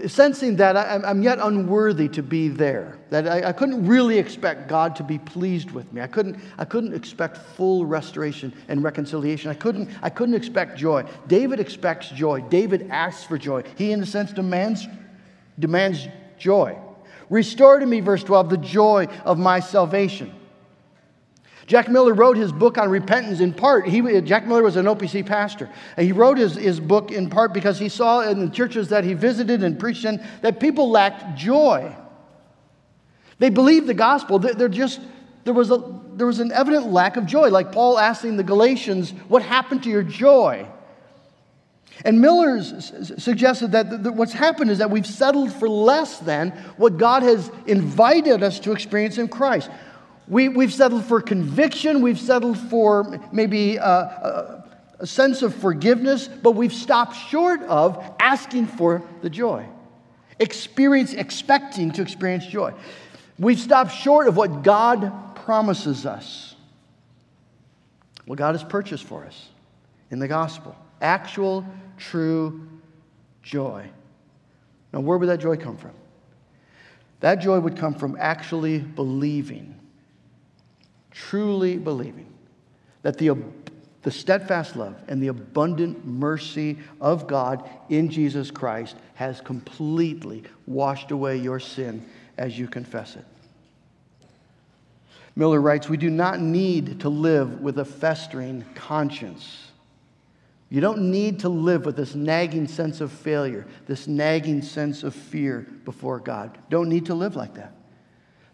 Sensing 0.07 0.55
that 0.57 0.77
I'm 0.77 1.21
yet 1.21 1.39
unworthy 1.39 2.07
to 2.09 2.23
be 2.23 2.47
there, 2.47 2.97
that 3.09 3.27
I 3.27 3.51
couldn't 3.51 3.85
really 3.85 4.17
expect 4.17 4.69
God 4.69 4.95
to 4.97 5.03
be 5.03 5.17
pleased 5.17 5.71
with 5.71 5.91
me. 5.91 6.01
I 6.01 6.07
couldn't, 6.07 6.39
I 6.57 6.65
couldn't 6.65 6.93
expect 6.93 7.37
full 7.37 7.85
restoration 7.85 8.53
and 8.67 8.83
reconciliation. 8.83 9.49
I 9.49 9.55
couldn't, 9.55 9.89
I 10.01 10.09
couldn't 10.09 10.35
expect 10.35 10.77
joy. 10.77 11.03
David 11.27 11.59
expects 11.59 12.09
joy. 12.09 12.41
David 12.41 12.87
asks 12.89 13.23
for 13.23 13.37
joy. 13.37 13.63
He, 13.75 13.91
in 13.91 14.01
a 14.01 14.05
sense, 14.05 14.31
demands, 14.31 14.87
demands 15.59 16.07
joy. 16.37 16.77
Restore 17.29 17.79
to 17.79 17.85
me, 17.85 17.99
verse 17.99 18.23
12, 18.23 18.49
the 18.49 18.57
joy 18.57 19.07
of 19.25 19.39
my 19.39 19.59
salvation. 19.59 20.33
Jack 21.67 21.89
Miller 21.89 22.13
wrote 22.13 22.37
his 22.37 22.51
book 22.51 22.77
on 22.77 22.89
repentance 22.89 23.39
in 23.39 23.51
part. 23.51 23.87
He, 23.87 24.21
Jack 24.21 24.45
Miller 24.45 24.61
was 24.61 24.75
an 24.75 24.85
OPC 24.85 25.25
pastor. 25.25 25.69
And 25.97 26.05
he 26.05 26.11
wrote 26.11 26.37
his, 26.37 26.55
his 26.55 26.79
book 26.79 27.11
in 27.11 27.29
part 27.29 27.53
because 27.53 27.79
he 27.79 27.89
saw 27.89 28.21
in 28.21 28.39
the 28.39 28.49
churches 28.49 28.89
that 28.89 29.03
he 29.03 29.13
visited 29.13 29.63
and 29.63 29.79
preached 29.79 30.05
in 30.05 30.23
that 30.41 30.59
people 30.59 30.91
lacked 30.91 31.37
joy. 31.37 31.95
They 33.39 33.49
believed 33.49 33.87
the 33.87 33.95
gospel. 33.95 34.37
They're 34.37 34.69
just, 34.69 35.01
there 35.43 35.53
was, 35.53 35.71
a, 35.71 35.83
there 36.13 36.27
was 36.27 36.39
an 36.39 36.51
evident 36.51 36.91
lack 36.91 37.17
of 37.17 37.25
joy, 37.25 37.49
like 37.49 37.71
Paul 37.71 37.97
asking 37.97 38.37
the 38.37 38.43
Galatians, 38.43 39.11
What 39.27 39.41
happened 39.41 39.83
to 39.83 39.89
your 39.89 40.03
joy? 40.03 40.67
And 42.03 42.19
Miller 42.19 42.61
suggested 42.61 43.71
that 43.71 44.13
what's 44.13 44.33
happened 44.33 44.69
is 44.69 44.79
that 44.79 44.91
we've 44.91 45.07
settled 45.07 45.51
for 45.53 45.69
less 45.69 46.19
than 46.19 46.51
what 46.77 46.97
God 46.97 47.23
has 47.23 47.49
invited 47.67 48.43
us 48.43 48.59
to 48.61 48.73
experience 48.73 49.17
in 49.17 49.29
Christ. 49.29 49.69
We, 50.27 50.49
we've 50.49 50.73
settled 50.73 51.05
for 51.05 51.21
conviction, 51.21 52.01
we've 52.01 52.19
settled 52.19 52.57
for 52.57 53.19
maybe 53.31 53.77
a, 53.77 53.83
a, 53.83 54.65
a 54.99 55.07
sense 55.07 55.41
of 55.41 55.53
forgiveness, 55.53 56.27
but 56.27 56.51
we've 56.51 56.73
stopped 56.73 57.15
short 57.15 57.61
of 57.63 58.03
asking 58.19 58.67
for 58.67 59.03
the 59.21 59.29
joy, 59.29 59.65
experience, 60.39 61.13
expecting 61.13 61.91
to 61.91 62.01
experience 62.01 62.47
joy. 62.47 62.73
We've 63.37 63.59
stopped 63.59 63.93
short 63.93 64.27
of 64.27 64.35
what 64.35 64.63
God 64.63 65.35
promises 65.35 66.05
us, 66.05 66.55
what 68.25 68.39
God 68.39 68.55
has 68.55 68.63
purchased 68.63 69.03
for 69.03 69.25
us 69.25 69.49
in 70.09 70.19
the 70.19 70.27
gospel 70.27 70.75
actual, 71.01 71.65
true 71.97 72.67
joy. 73.43 73.85
Now, 74.91 75.01
where 75.01 75.17
would 75.17 75.29
that 75.29 75.39
joy 75.39 75.57
come 75.57 75.77
from? 75.77 75.91
That 77.19 77.35
joy 77.35 77.59
would 77.59 77.77
come 77.77 77.93
from 77.93 78.17
actually 78.19 78.79
believing 78.79 79.74
truly 81.15 81.77
believing 81.77 82.27
that 83.01 83.17
the, 83.17 83.31
the 84.01 84.11
steadfast 84.11 84.75
love 84.75 84.95
and 85.07 85.23
the 85.23 85.29
abundant 85.29 86.05
mercy 86.05 86.77
of 86.99 87.25
God 87.25 87.67
in 87.89 88.09
Jesus 88.09 88.51
Christ 88.51 88.95
has 89.15 89.39
completely 89.41 90.43
washed 90.67 91.11
away 91.11 91.37
your 91.37 91.59
sin 91.59 92.05
as 92.37 92.59
you 92.59 92.67
confess 92.67 93.15
it. 93.15 93.25
Miller 95.37 95.61
writes, 95.61 95.87
We 95.87 95.97
do 95.97 96.09
not 96.09 96.39
need 96.39 96.99
to 97.01 97.09
live 97.09 97.61
with 97.61 97.79
a 97.79 97.85
festering 97.85 98.65
conscience. 98.75 99.69
You 100.69 100.81
don't 100.81 101.11
need 101.11 101.39
to 101.41 101.49
live 101.49 101.85
with 101.85 101.95
this 101.95 102.15
nagging 102.15 102.67
sense 102.67 102.99
of 102.99 103.11
failure, 103.11 103.65
this 103.85 104.07
nagging 104.07 104.61
sense 104.61 105.03
of 105.03 105.15
fear 105.15 105.67
before 105.85 106.19
God. 106.19 106.57
Don't 106.69 106.89
need 106.89 107.05
to 107.05 107.15
live 107.15 107.35
like 107.35 107.53
that. 107.55 107.73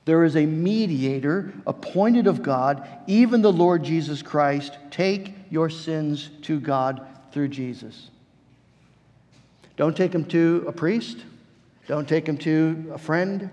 There 0.06 0.24
is 0.24 0.36
a 0.36 0.46
mediator 0.46 1.54
appointed 1.68 2.26
of 2.28 2.42
God, 2.42 2.88
even 3.08 3.42
the 3.42 3.52
Lord 3.52 3.84
Jesus 3.84 4.22
Christ. 4.22 4.78
Take 4.90 5.34
your 5.50 5.70
sins 5.70 6.32
to 6.44 6.60
God 6.60 7.06
through 7.32 7.50
Jesus. 7.50 8.10
Don't 9.78 9.96
take 9.96 10.12
them 10.12 10.26
to 10.26 10.66
a 10.68 10.72
priest. 10.72 11.20
Don't 11.88 12.08
take 12.08 12.26
them 12.26 12.38
to 12.40 12.92
a 12.94 12.98
friend. 12.98 13.50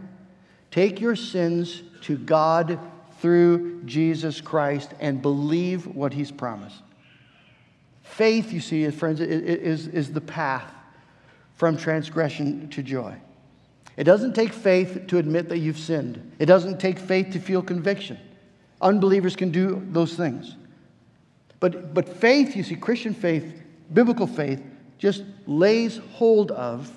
Take 0.70 1.00
your 1.00 1.16
sins 1.16 1.82
to 2.02 2.16
God 2.16 2.78
through 3.20 3.82
Jesus 3.84 4.40
Christ 4.40 4.92
and 5.00 5.20
believe 5.20 5.86
what 5.86 6.12
he's 6.12 6.30
promised. 6.30 6.82
Faith, 8.02 8.52
you 8.52 8.60
see, 8.60 8.88
friends, 8.90 9.20
is, 9.20 9.86
is 9.86 10.12
the 10.12 10.20
path 10.20 10.72
from 11.54 11.76
transgression 11.76 12.68
to 12.70 12.82
joy. 12.82 13.14
It 13.98 14.04
doesn't 14.04 14.34
take 14.34 14.52
faith 14.52 15.08
to 15.08 15.18
admit 15.18 15.48
that 15.48 15.58
you've 15.58 15.78
sinned, 15.78 16.36
it 16.38 16.46
doesn't 16.46 16.78
take 16.78 17.00
faith 17.00 17.32
to 17.32 17.40
feel 17.40 17.60
conviction. 17.60 18.16
Unbelievers 18.80 19.34
can 19.34 19.50
do 19.50 19.84
those 19.90 20.14
things. 20.14 20.54
But, 21.58 21.92
but 21.92 22.08
faith, 22.08 22.54
you 22.54 22.62
see, 22.62 22.76
Christian 22.76 23.12
faith, 23.12 23.60
biblical 23.92 24.28
faith, 24.28 24.62
just 24.98 25.24
lays 25.48 26.00
hold 26.12 26.52
of 26.52 26.96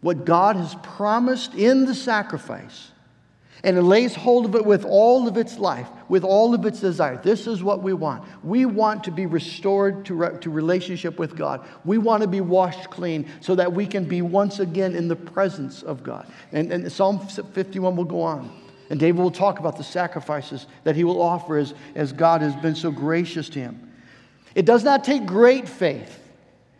what 0.00 0.24
God 0.24 0.56
has 0.56 0.74
promised 0.82 1.54
in 1.54 1.84
the 1.84 1.94
sacrifice 1.94 2.90
and 3.64 3.76
it 3.76 3.82
lays 3.82 4.14
hold 4.14 4.44
of 4.44 4.54
it 4.54 4.64
with 4.64 4.84
all 4.84 5.26
of 5.26 5.36
its 5.36 5.58
life, 5.58 5.88
with 6.08 6.24
all 6.24 6.54
of 6.54 6.64
its 6.66 6.80
desire. 6.80 7.20
This 7.22 7.46
is 7.46 7.62
what 7.62 7.82
we 7.82 7.92
want. 7.94 8.24
We 8.44 8.66
want 8.66 9.04
to 9.04 9.10
be 9.10 9.26
restored 9.26 10.04
to, 10.06 10.14
re- 10.14 10.38
to 10.40 10.50
relationship 10.50 11.18
with 11.18 11.36
God. 11.36 11.66
We 11.84 11.98
want 11.98 12.22
to 12.22 12.28
be 12.28 12.40
washed 12.40 12.90
clean 12.90 13.28
so 13.40 13.54
that 13.54 13.72
we 13.72 13.86
can 13.86 14.04
be 14.04 14.22
once 14.22 14.60
again 14.60 14.94
in 14.94 15.08
the 15.08 15.16
presence 15.16 15.82
of 15.82 16.02
God. 16.02 16.26
And, 16.52 16.70
and 16.70 16.90
Psalm 16.92 17.26
51 17.26 17.96
will 17.96 18.04
go 18.04 18.20
on. 18.20 18.62
And 18.88 19.00
David 19.00 19.20
will 19.20 19.30
talk 19.32 19.58
about 19.58 19.76
the 19.76 19.84
sacrifices 19.84 20.66
that 20.84 20.94
he 20.94 21.02
will 21.02 21.20
offer 21.20 21.56
as, 21.56 21.74
as 21.94 22.12
God 22.12 22.42
has 22.42 22.54
been 22.56 22.76
so 22.76 22.90
gracious 22.90 23.48
to 23.50 23.58
him. 23.58 23.92
It 24.54 24.64
does 24.64 24.84
not 24.84 25.02
take 25.02 25.26
great 25.26 25.68
faith, 25.68 26.20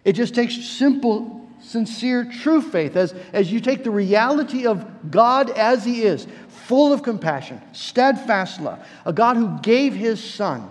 it 0.05 0.13
just 0.13 0.35
takes 0.35 0.55
simple 0.55 1.47
sincere, 1.61 2.25
true 2.25 2.63
faith, 2.63 2.97
as, 2.97 3.15
as 3.33 3.51
you 3.51 3.61
take 3.61 3.83
the 3.83 3.91
reality 3.91 4.67
of 4.67 5.11
God 5.11 5.51
as 5.51 5.85
He 5.85 6.03
is, 6.03 6.27
full 6.67 6.93
of 6.93 7.03
compassion, 7.05 7.61
steadfast 7.73 8.61
love, 8.61 8.85
a 9.05 9.13
God 9.13 9.37
who 9.37 9.57
gave 9.61 9.95
his 9.95 10.23
son 10.23 10.69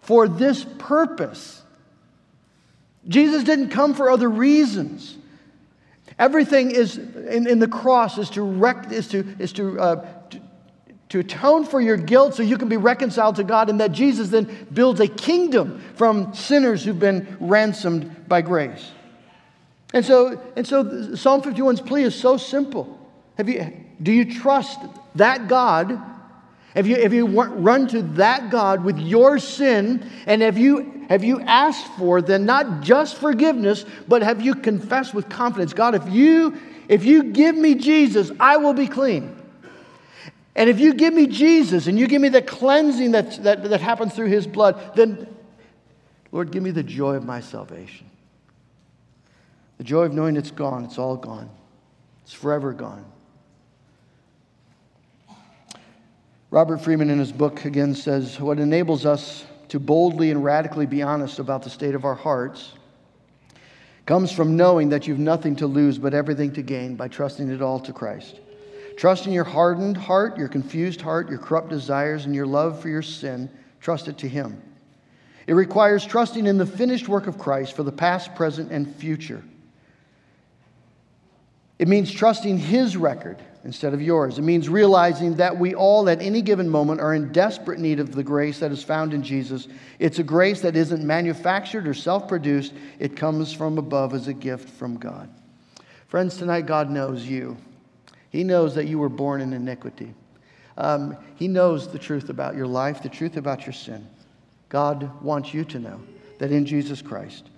for 0.00 0.28
this 0.28 0.64
purpose. 0.78 1.62
Jesus 3.08 3.42
didn't 3.42 3.70
come 3.70 3.92
for 3.92 4.08
other 4.08 4.30
reasons. 4.30 5.16
Everything 6.16 6.70
is 6.70 6.96
in, 6.96 7.48
in 7.48 7.58
the 7.58 7.66
cross 7.66 8.18
is 8.18 8.30
to, 8.30 8.42
rec, 8.42 8.92
is 8.92 9.08
to, 9.08 9.26
is 9.40 9.52
to, 9.54 9.80
uh, 9.80 10.06
to, 10.30 10.40
to 11.08 11.18
atone 11.18 11.64
for 11.64 11.80
your 11.80 11.96
guilt 11.96 12.34
so 12.34 12.44
you 12.44 12.56
can 12.56 12.68
be 12.68 12.76
reconciled 12.76 13.34
to 13.36 13.44
God, 13.44 13.68
and 13.68 13.80
that 13.80 13.90
Jesus 13.90 14.28
then 14.28 14.68
builds 14.72 15.00
a 15.00 15.08
kingdom 15.08 15.82
from 15.96 16.32
sinners 16.34 16.84
who've 16.84 17.00
been 17.00 17.36
ransomed 17.40 18.28
by 18.28 18.42
grace. 18.42 18.92
And 19.92 20.04
so, 20.04 20.40
and 20.54 20.64
so 20.64 21.16
Psalm 21.16 21.42
51's 21.42 21.80
plea 21.80 22.04
is 22.04 22.14
so 22.14 22.36
simple. 22.36 22.96
Have 23.38 23.48
you, 23.48 23.72
do 24.00 24.12
you 24.12 24.32
trust 24.32 24.78
that 25.14 25.48
God? 25.48 26.00
Have 26.74 26.86
you, 26.86 27.02
have 27.02 27.12
you 27.12 27.26
run 27.26 27.86
to 27.88 28.02
that 28.02 28.50
God 28.50 28.82
with 28.82 28.98
your 28.98 29.38
sin? 29.38 30.08
And 30.26 30.40
have 30.40 30.56
you, 30.56 31.04
have 31.08 31.22
you 31.22 31.40
asked 31.40 31.86
for 31.98 32.22
then 32.22 32.46
not 32.46 32.80
just 32.80 33.16
forgiveness, 33.16 33.84
but 34.08 34.22
have 34.22 34.40
you 34.40 34.54
confessed 34.54 35.12
with 35.12 35.28
confidence, 35.28 35.74
God, 35.74 35.94
if 35.94 36.08
you, 36.08 36.58
if 36.88 37.04
you 37.04 37.24
give 37.24 37.54
me 37.54 37.74
Jesus, 37.74 38.30
I 38.40 38.56
will 38.56 38.72
be 38.72 38.86
clean. 38.86 39.36
And 40.54 40.68
if 40.68 40.80
you 40.80 40.94
give 40.94 41.14
me 41.14 41.26
Jesus 41.26 41.86
and 41.86 41.98
you 41.98 42.06
give 42.06 42.20
me 42.20 42.28
the 42.28 42.42
cleansing 42.42 43.12
that, 43.12 43.42
that, 43.42 43.64
that 43.64 43.80
happens 43.80 44.14
through 44.14 44.28
his 44.28 44.46
blood, 44.46 44.94
then, 44.94 45.26
Lord, 46.30 46.50
give 46.50 46.62
me 46.62 46.70
the 46.70 46.82
joy 46.82 47.14
of 47.14 47.24
my 47.24 47.40
salvation. 47.40 48.08
The 49.78 49.84
joy 49.84 50.04
of 50.04 50.12
knowing 50.12 50.36
it's 50.36 50.50
gone, 50.50 50.84
it's 50.84 50.98
all 50.98 51.16
gone, 51.16 51.50
it's 52.24 52.32
forever 52.32 52.72
gone. 52.72 53.04
Robert 56.52 56.82
Freeman, 56.82 57.08
in 57.08 57.18
his 57.18 57.32
book, 57.32 57.64
again 57.64 57.94
says 57.94 58.38
what 58.38 58.58
enables 58.58 59.06
us 59.06 59.46
to 59.68 59.80
boldly 59.80 60.30
and 60.30 60.44
radically 60.44 60.84
be 60.84 61.00
honest 61.00 61.38
about 61.38 61.62
the 61.62 61.70
state 61.70 61.94
of 61.94 62.04
our 62.04 62.14
hearts 62.14 62.72
comes 64.04 64.30
from 64.30 64.54
knowing 64.54 64.90
that 64.90 65.06
you've 65.06 65.18
nothing 65.18 65.56
to 65.56 65.66
lose 65.66 65.96
but 65.96 66.12
everything 66.12 66.52
to 66.52 66.60
gain 66.60 66.94
by 66.94 67.08
trusting 67.08 67.50
it 67.50 67.62
all 67.62 67.80
to 67.80 67.90
Christ. 67.90 68.40
Trusting 68.98 69.32
your 69.32 69.44
hardened 69.44 69.96
heart, 69.96 70.36
your 70.36 70.48
confused 70.48 71.00
heart, 71.00 71.30
your 71.30 71.38
corrupt 71.38 71.70
desires, 71.70 72.26
and 72.26 72.34
your 72.34 72.44
love 72.44 72.78
for 72.82 72.90
your 72.90 73.00
sin, 73.00 73.48
trust 73.80 74.06
it 74.06 74.18
to 74.18 74.28
Him. 74.28 74.60
It 75.46 75.54
requires 75.54 76.04
trusting 76.04 76.46
in 76.46 76.58
the 76.58 76.66
finished 76.66 77.08
work 77.08 77.28
of 77.28 77.38
Christ 77.38 77.74
for 77.74 77.82
the 77.82 77.92
past, 77.92 78.34
present, 78.34 78.70
and 78.70 78.94
future. 78.96 79.42
It 81.78 81.88
means 81.88 82.12
trusting 82.12 82.58
His 82.58 82.94
record 82.94 83.42
instead 83.64 83.94
of 83.94 84.02
yours. 84.02 84.38
It 84.38 84.42
means 84.42 84.68
realizing 84.68 85.36
that 85.36 85.56
we 85.56 85.74
all, 85.74 86.08
at 86.08 86.20
any 86.20 86.42
given 86.42 86.68
moment, 86.68 87.00
are 87.00 87.14
in 87.14 87.32
desperate 87.32 87.78
need 87.78 88.00
of 88.00 88.14
the 88.14 88.22
grace 88.22 88.58
that 88.58 88.72
is 88.72 88.82
found 88.82 89.14
in 89.14 89.22
Jesus. 89.22 89.68
It's 89.98 90.18
a 90.18 90.24
grace 90.24 90.60
that 90.62 90.76
isn't 90.76 91.04
manufactured 91.04 91.86
or 91.86 91.94
self 91.94 92.28
produced, 92.28 92.74
it 92.98 93.16
comes 93.16 93.52
from 93.52 93.78
above 93.78 94.14
as 94.14 94.28
a 94.28 94.32
gift 94.32 94.68
from 94.68 94.96
God. 94.96 95.28
Friends, 96.08 96.36
tonight 96.36 96.66
God 96.66 96.90
knows 96.90 97.24
you. 97.24 97.56
He 98.30 98.44
knows 98.44 98.74
that 98.74 98.86
you 98.86 98.98
were 98.98 99.08
born 99.08 99.40
in 99.40 99.52
iniquity. 99.52 100.14
Um, 100.76 101.16
he 101.36 101.48
knows 101.48 101.88
the 101.88 101.98
truth 101.98 102.30
about 102.30 102.56
your 102.56 102.66
life, 102.66 103.02
the 103.02 103.08
truth 103.08 103.36
about 103.36 103.66
your 103.66 103.74
sin. 103.74 104.06
God 104.68 105.22
wants 105.22 105.52
you 105.52 105.64
to 105.66 105.78
know 105.78 106.00
that 106.38 106.50
in 106.50 106.64
Jesus 106.64 107.02
Christ, 107.02 107.50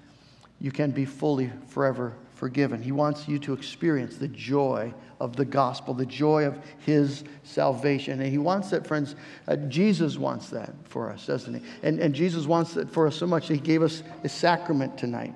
you 0.61 0.73
can 0.73 0.91
be 0.91 1.05
fully, 1.05 1.51
forever 1.69 2.15
forgiven. 2.45 2.83
He 2.83 2.93
wants 2.93 3.27
you 3.27 3.39
to 3.39 3.55
experience 3.55 4.19
the 4.19 4.29
joy 4.29 4.93
of 5.19 5.35
the 5.35 5.47
gospel, 5.47 5.95
the 5.95 6.05
joy 6.05 6.45
of 6.45 6.59
his 6.81 7.25
salvation. 7.43 8.21
And 8.21 8.31
he 8.31 8.37
wants 8.37 8.69
that, 8.69 8.87
friends. 8.87 9.15
Uh, 9.49 9.57
Jesus 9.57 10.19
wants 10.19 10.51
that 10.51 10.75
for 10.85 11.11
us, 11.11 11.25
doesn't 11.27 11.55
he? 11.55 11.63
And, 11.83 11.99
and 12.01 12.15
Jesus 12.15 12.45
wants 12.45 12.75
that 12.75 12.91
for 12.91 13.07
us 13.07 13.17
so 13.17 13.27
much 13.27 13.49
that 13.49 13.55
he 13.55 13.61
gave 13.61 13.83
us 13.83 14.03
a 14.25 14.29
sacrament 14.29 14.99
tonight 14.99 15.33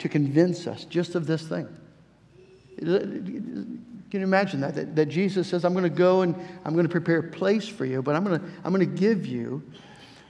to 0.00 0.08
convince 0.08 0.66
us 0.66 0.84
just 0.84 1.14
of 1.14 1.28
this 1.28 1.42
thing. 1.42 1.68
Can 2.80 3.84
you 4.10 4.20
imagine 4.20 4.62
that? 4.62 4.74
That, 4.74 4.96
that 4.96 5.06
Jesus 5.06 5.46
says, 5.46 5.64
I'm 5.64 5.74
going 5.74 5.84
to 5.84 5.90
go 5.90 6.22
and 6.22 6.34
I'm 6.64 6.72
going 6.72 6.86
to 6.86 6.92
prepare 6.92 7.18
a 7.18 7.30
place 7.30 7.68
for 7.68 7.84
you, 7.84 8.02
but 8.02 8.16
I'm 8.16 8.24
going 8.24 8.40
to, 8.40 8.46
I'm 8.64 8.74
going 8.74 8.84
to 8.90 9.00
give 9.00 9.26
you 9.26 9.62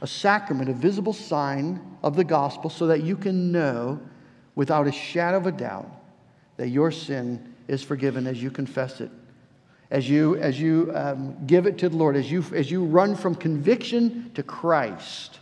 a 0.03 0.07
sacrament, 0.07 0.69
a 0.69 0.75
visible 0.75 1.15
sign 1.15 1.81
of 2.03 2.17
the 2.17 2.25
gospel, 2.25 2.69
so 2.69 2.89
that 2.89 3.03
you 3.03 3.17
can 3.17 3.51
know 3.51 3.99
without 4.55 4.87
a 4.87 4.93
shadow 4.93 5.39
of 5.39 5.47
a 5.47 5.53
doubt 5.53 6.01
that 6.63 6.69
your 6.69 6.93
sin 6.93 7.55
is 7.67 7.83
forgiven 7.83 8.25
as 8.25 8.41
you 8.41 8.49
confess 8.49 9.01
it. 9.01 9.11
As 9.91 10.09
you, 10.09 10.37
as 10.37 10.61
you 10.61 10.93
um, 10.95 11.37
give 11.45 11.67
it 11.67 11.77
to 11.79 11.89
the 11.89 11.97
Lord, 11.97 12.15
as 12.15 12.31
you, 12.31 12.45
as 12.55 12.71
you 12.71 12.85
run 12.85 13.17
from 13.17 13.35
conviction 13.35 14.31
to 14.35 14.45
Christ, 14.45 15.41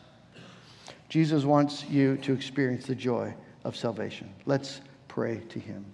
Jesus 1.11 1.44
wants 1.44 1.85
you 1.90 2.16
to 2.22 2.33
experience 2.33 2.87
the 2.87 2.94
joy 2.94 3.35
of 3.64 3.76
salvation. 3.76 4.33
Let's 4.46 4.80
pray 5.09 5.42
to 5.50 5.59
Him. 5.59 5.85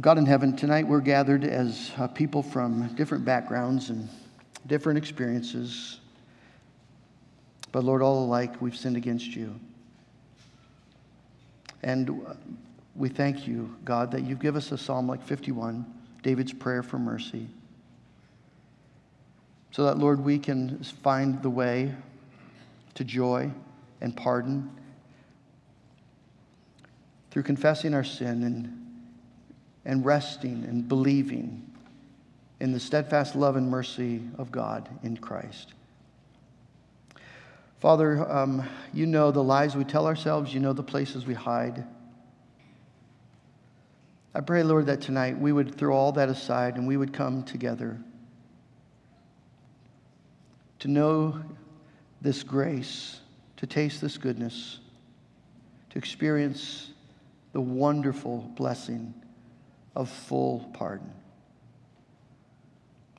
God 0.00 0.16
in 0.16 0.24
heaven, 0.24 0.56
tonight 0.56 0.88
we're 0.88 1.00
gathered 1.00 1.44
as 1.44 1.92
uh, 1.98 2.06
people 2.06 2.42
from 2.42 2.88
different 2.94 3.26
backgrounds 3.26 3.90
and 3.90 4.08
different 4.66 4.96
experiences. 4.96 6.00
But 7.70 7.84
Lord, 7.84 8.00
all 8.00 8.24
alike, 8.24 8.62
we've 8.62 8.74
sinned 8.74 8.96
against 8.96 9.36
you. 9.36 9.60
And 11.82 12.24
we 12.94 13.08
thank 13.08 13.46
you, 13.46 13.74
God, 13.84 14.10
that 14.12 14.22
you've 14.22 14.40
given 14.40 14.58
us 14.58 14.72
a 14.72 14.78
psalm 14.78 15.06
like 15.06 15.22
51, 15.22 15.86
David's 16.22 16.52
prayer 16.52 16.82
for 16.82 16.98
mercy. 16.98 17.46
So 19.70 19.84
that, 19.84 19.98
Lord, 19.98 20.20
we 20.20 20.38
can 20.38 20.82
find 20.82 21.40
the 21.42 21.50
way 21.50 21.94
to 22.94 23.04
joy 23.04 23.50
and 24.00 24.16
pardon 24.16 24.70
through 27.30 27.44
confessing 27.44 27.94
our 27.94 28.04
sin 28.04 28.42
and, 28.42 29.02
and 29.84 30.04
resting 30.04 30.64
and 30.64 30.88
believing 30.88 31.70
in 32.58 32.72
the 32.72 32.80
steadfast 32.80 33.36
love 33.36 33.56
and 33.56 33.70
mercy 33.70 34.20
of 34.36 34.50
God 34.50 34.88
in 35.02 35.16
Christ. 35.16 35.74
Father, 37.78 38.30
um, 38.30 38.68
you 38.92 39.06
know 39.06 39.30
the 39.30 39.42
lies 39.42 39.74
we 39.74 39.84
tell 39.84 40.06
ourselves, 40.06 40.52
you 40.52 40.60
know 40.60 40.74
the 40.74 40.82
places 40.82 41.24
we 41.24 41.32
hide. 41.32 41.84
I 44.34 44.40
pray, 44.40 44.62
Lord, 44.62 44.86
that 44.86 45.00
tonight 45.00 45.38
we 45.38 45.52
would 45.52 45.74
throw 45.74 45.94
all 45.94 46.12
that 46.12 46.28
aside 46.28 46.76
and 46.76 46.86
we 46.86 46.96
would 46.96 47.12
come 47.12 47.42
together 47.42 47.98
to 50.78 50.88
know 50.88 51.42
this 52.22 52.42
grace, 52.42 53.20
to 53.56 53.66
taste 53.66 54.00
this 54.00 54.16
goodness, 54.16 54.78
to 55.90 55.98
experience 55.98 56.90
the 57.52 57.60
wonderful 57.60 58.50
blessing 58.56 59.12
of 59.96 60.08
full 60.08 60.70
pardon. 60.72 61.12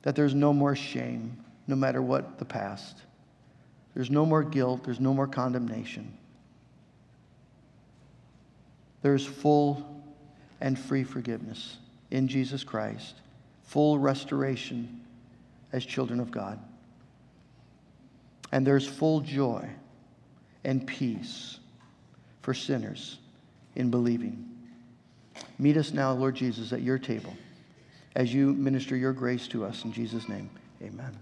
That 0.02 0.16
there's 0.16 0.34
no 0.34 0.52
more 0.52 0.74
shame, 0.74 1.44
no 1.66 1.76
matter 1.76 2.00
what 2.00 2.38
the 2.38 2.44
past. 2.44 3.02
There's 3.94 4.10
no 4.10 4.24
more 4.24 4.42
guilt, 4.42 4.82
there's 4.84 4.98
no 4.98 5.12
more 5.12 5.28
condemnation. 5.28 6.16
There's 9.02 9.26
full 9.26 10.01
and 10.62 10.78
free 10.78 11.02
forgiveness 11.02 11.76
in 12.12 12.28
Jesus 12.28 12.62
Christ, 12.62 13.16
full 13.64 13.98
restoration 13.98 15.00
as 15.72 15.84
children 15.84 16.20
of 16.20 16.30
God. 16.30 16.58
And 18.52 18.66
there's 18.66 18.86
full 18.86 19.20
joy 19.20 19.68
and 20.64 20.86
peace 20.86 21.58
for 22.42 22.54
sinners 22.54 23.18
in 23.74 23.90
believing. 23.90 24.48
Meet 25.58 25.76
us 25.78 25.92
now, 25.92 26.12
Lord 26.12 26.36
Jesus, 26.36 26.72
at 26.72 26.82
your 26.82 26.98
table 26.98 27.34
as 28.14 28.32
you 28.32 28.52
minister 28.52 28.94
your 28.94 29.12
grace 29.12 29.48
to 29.48 29.64
us. 29.64 29.84
In 29.84 29.92
Jesus' 29.92 30.28
name, 30.28 30.48
amen. 30.80 31.18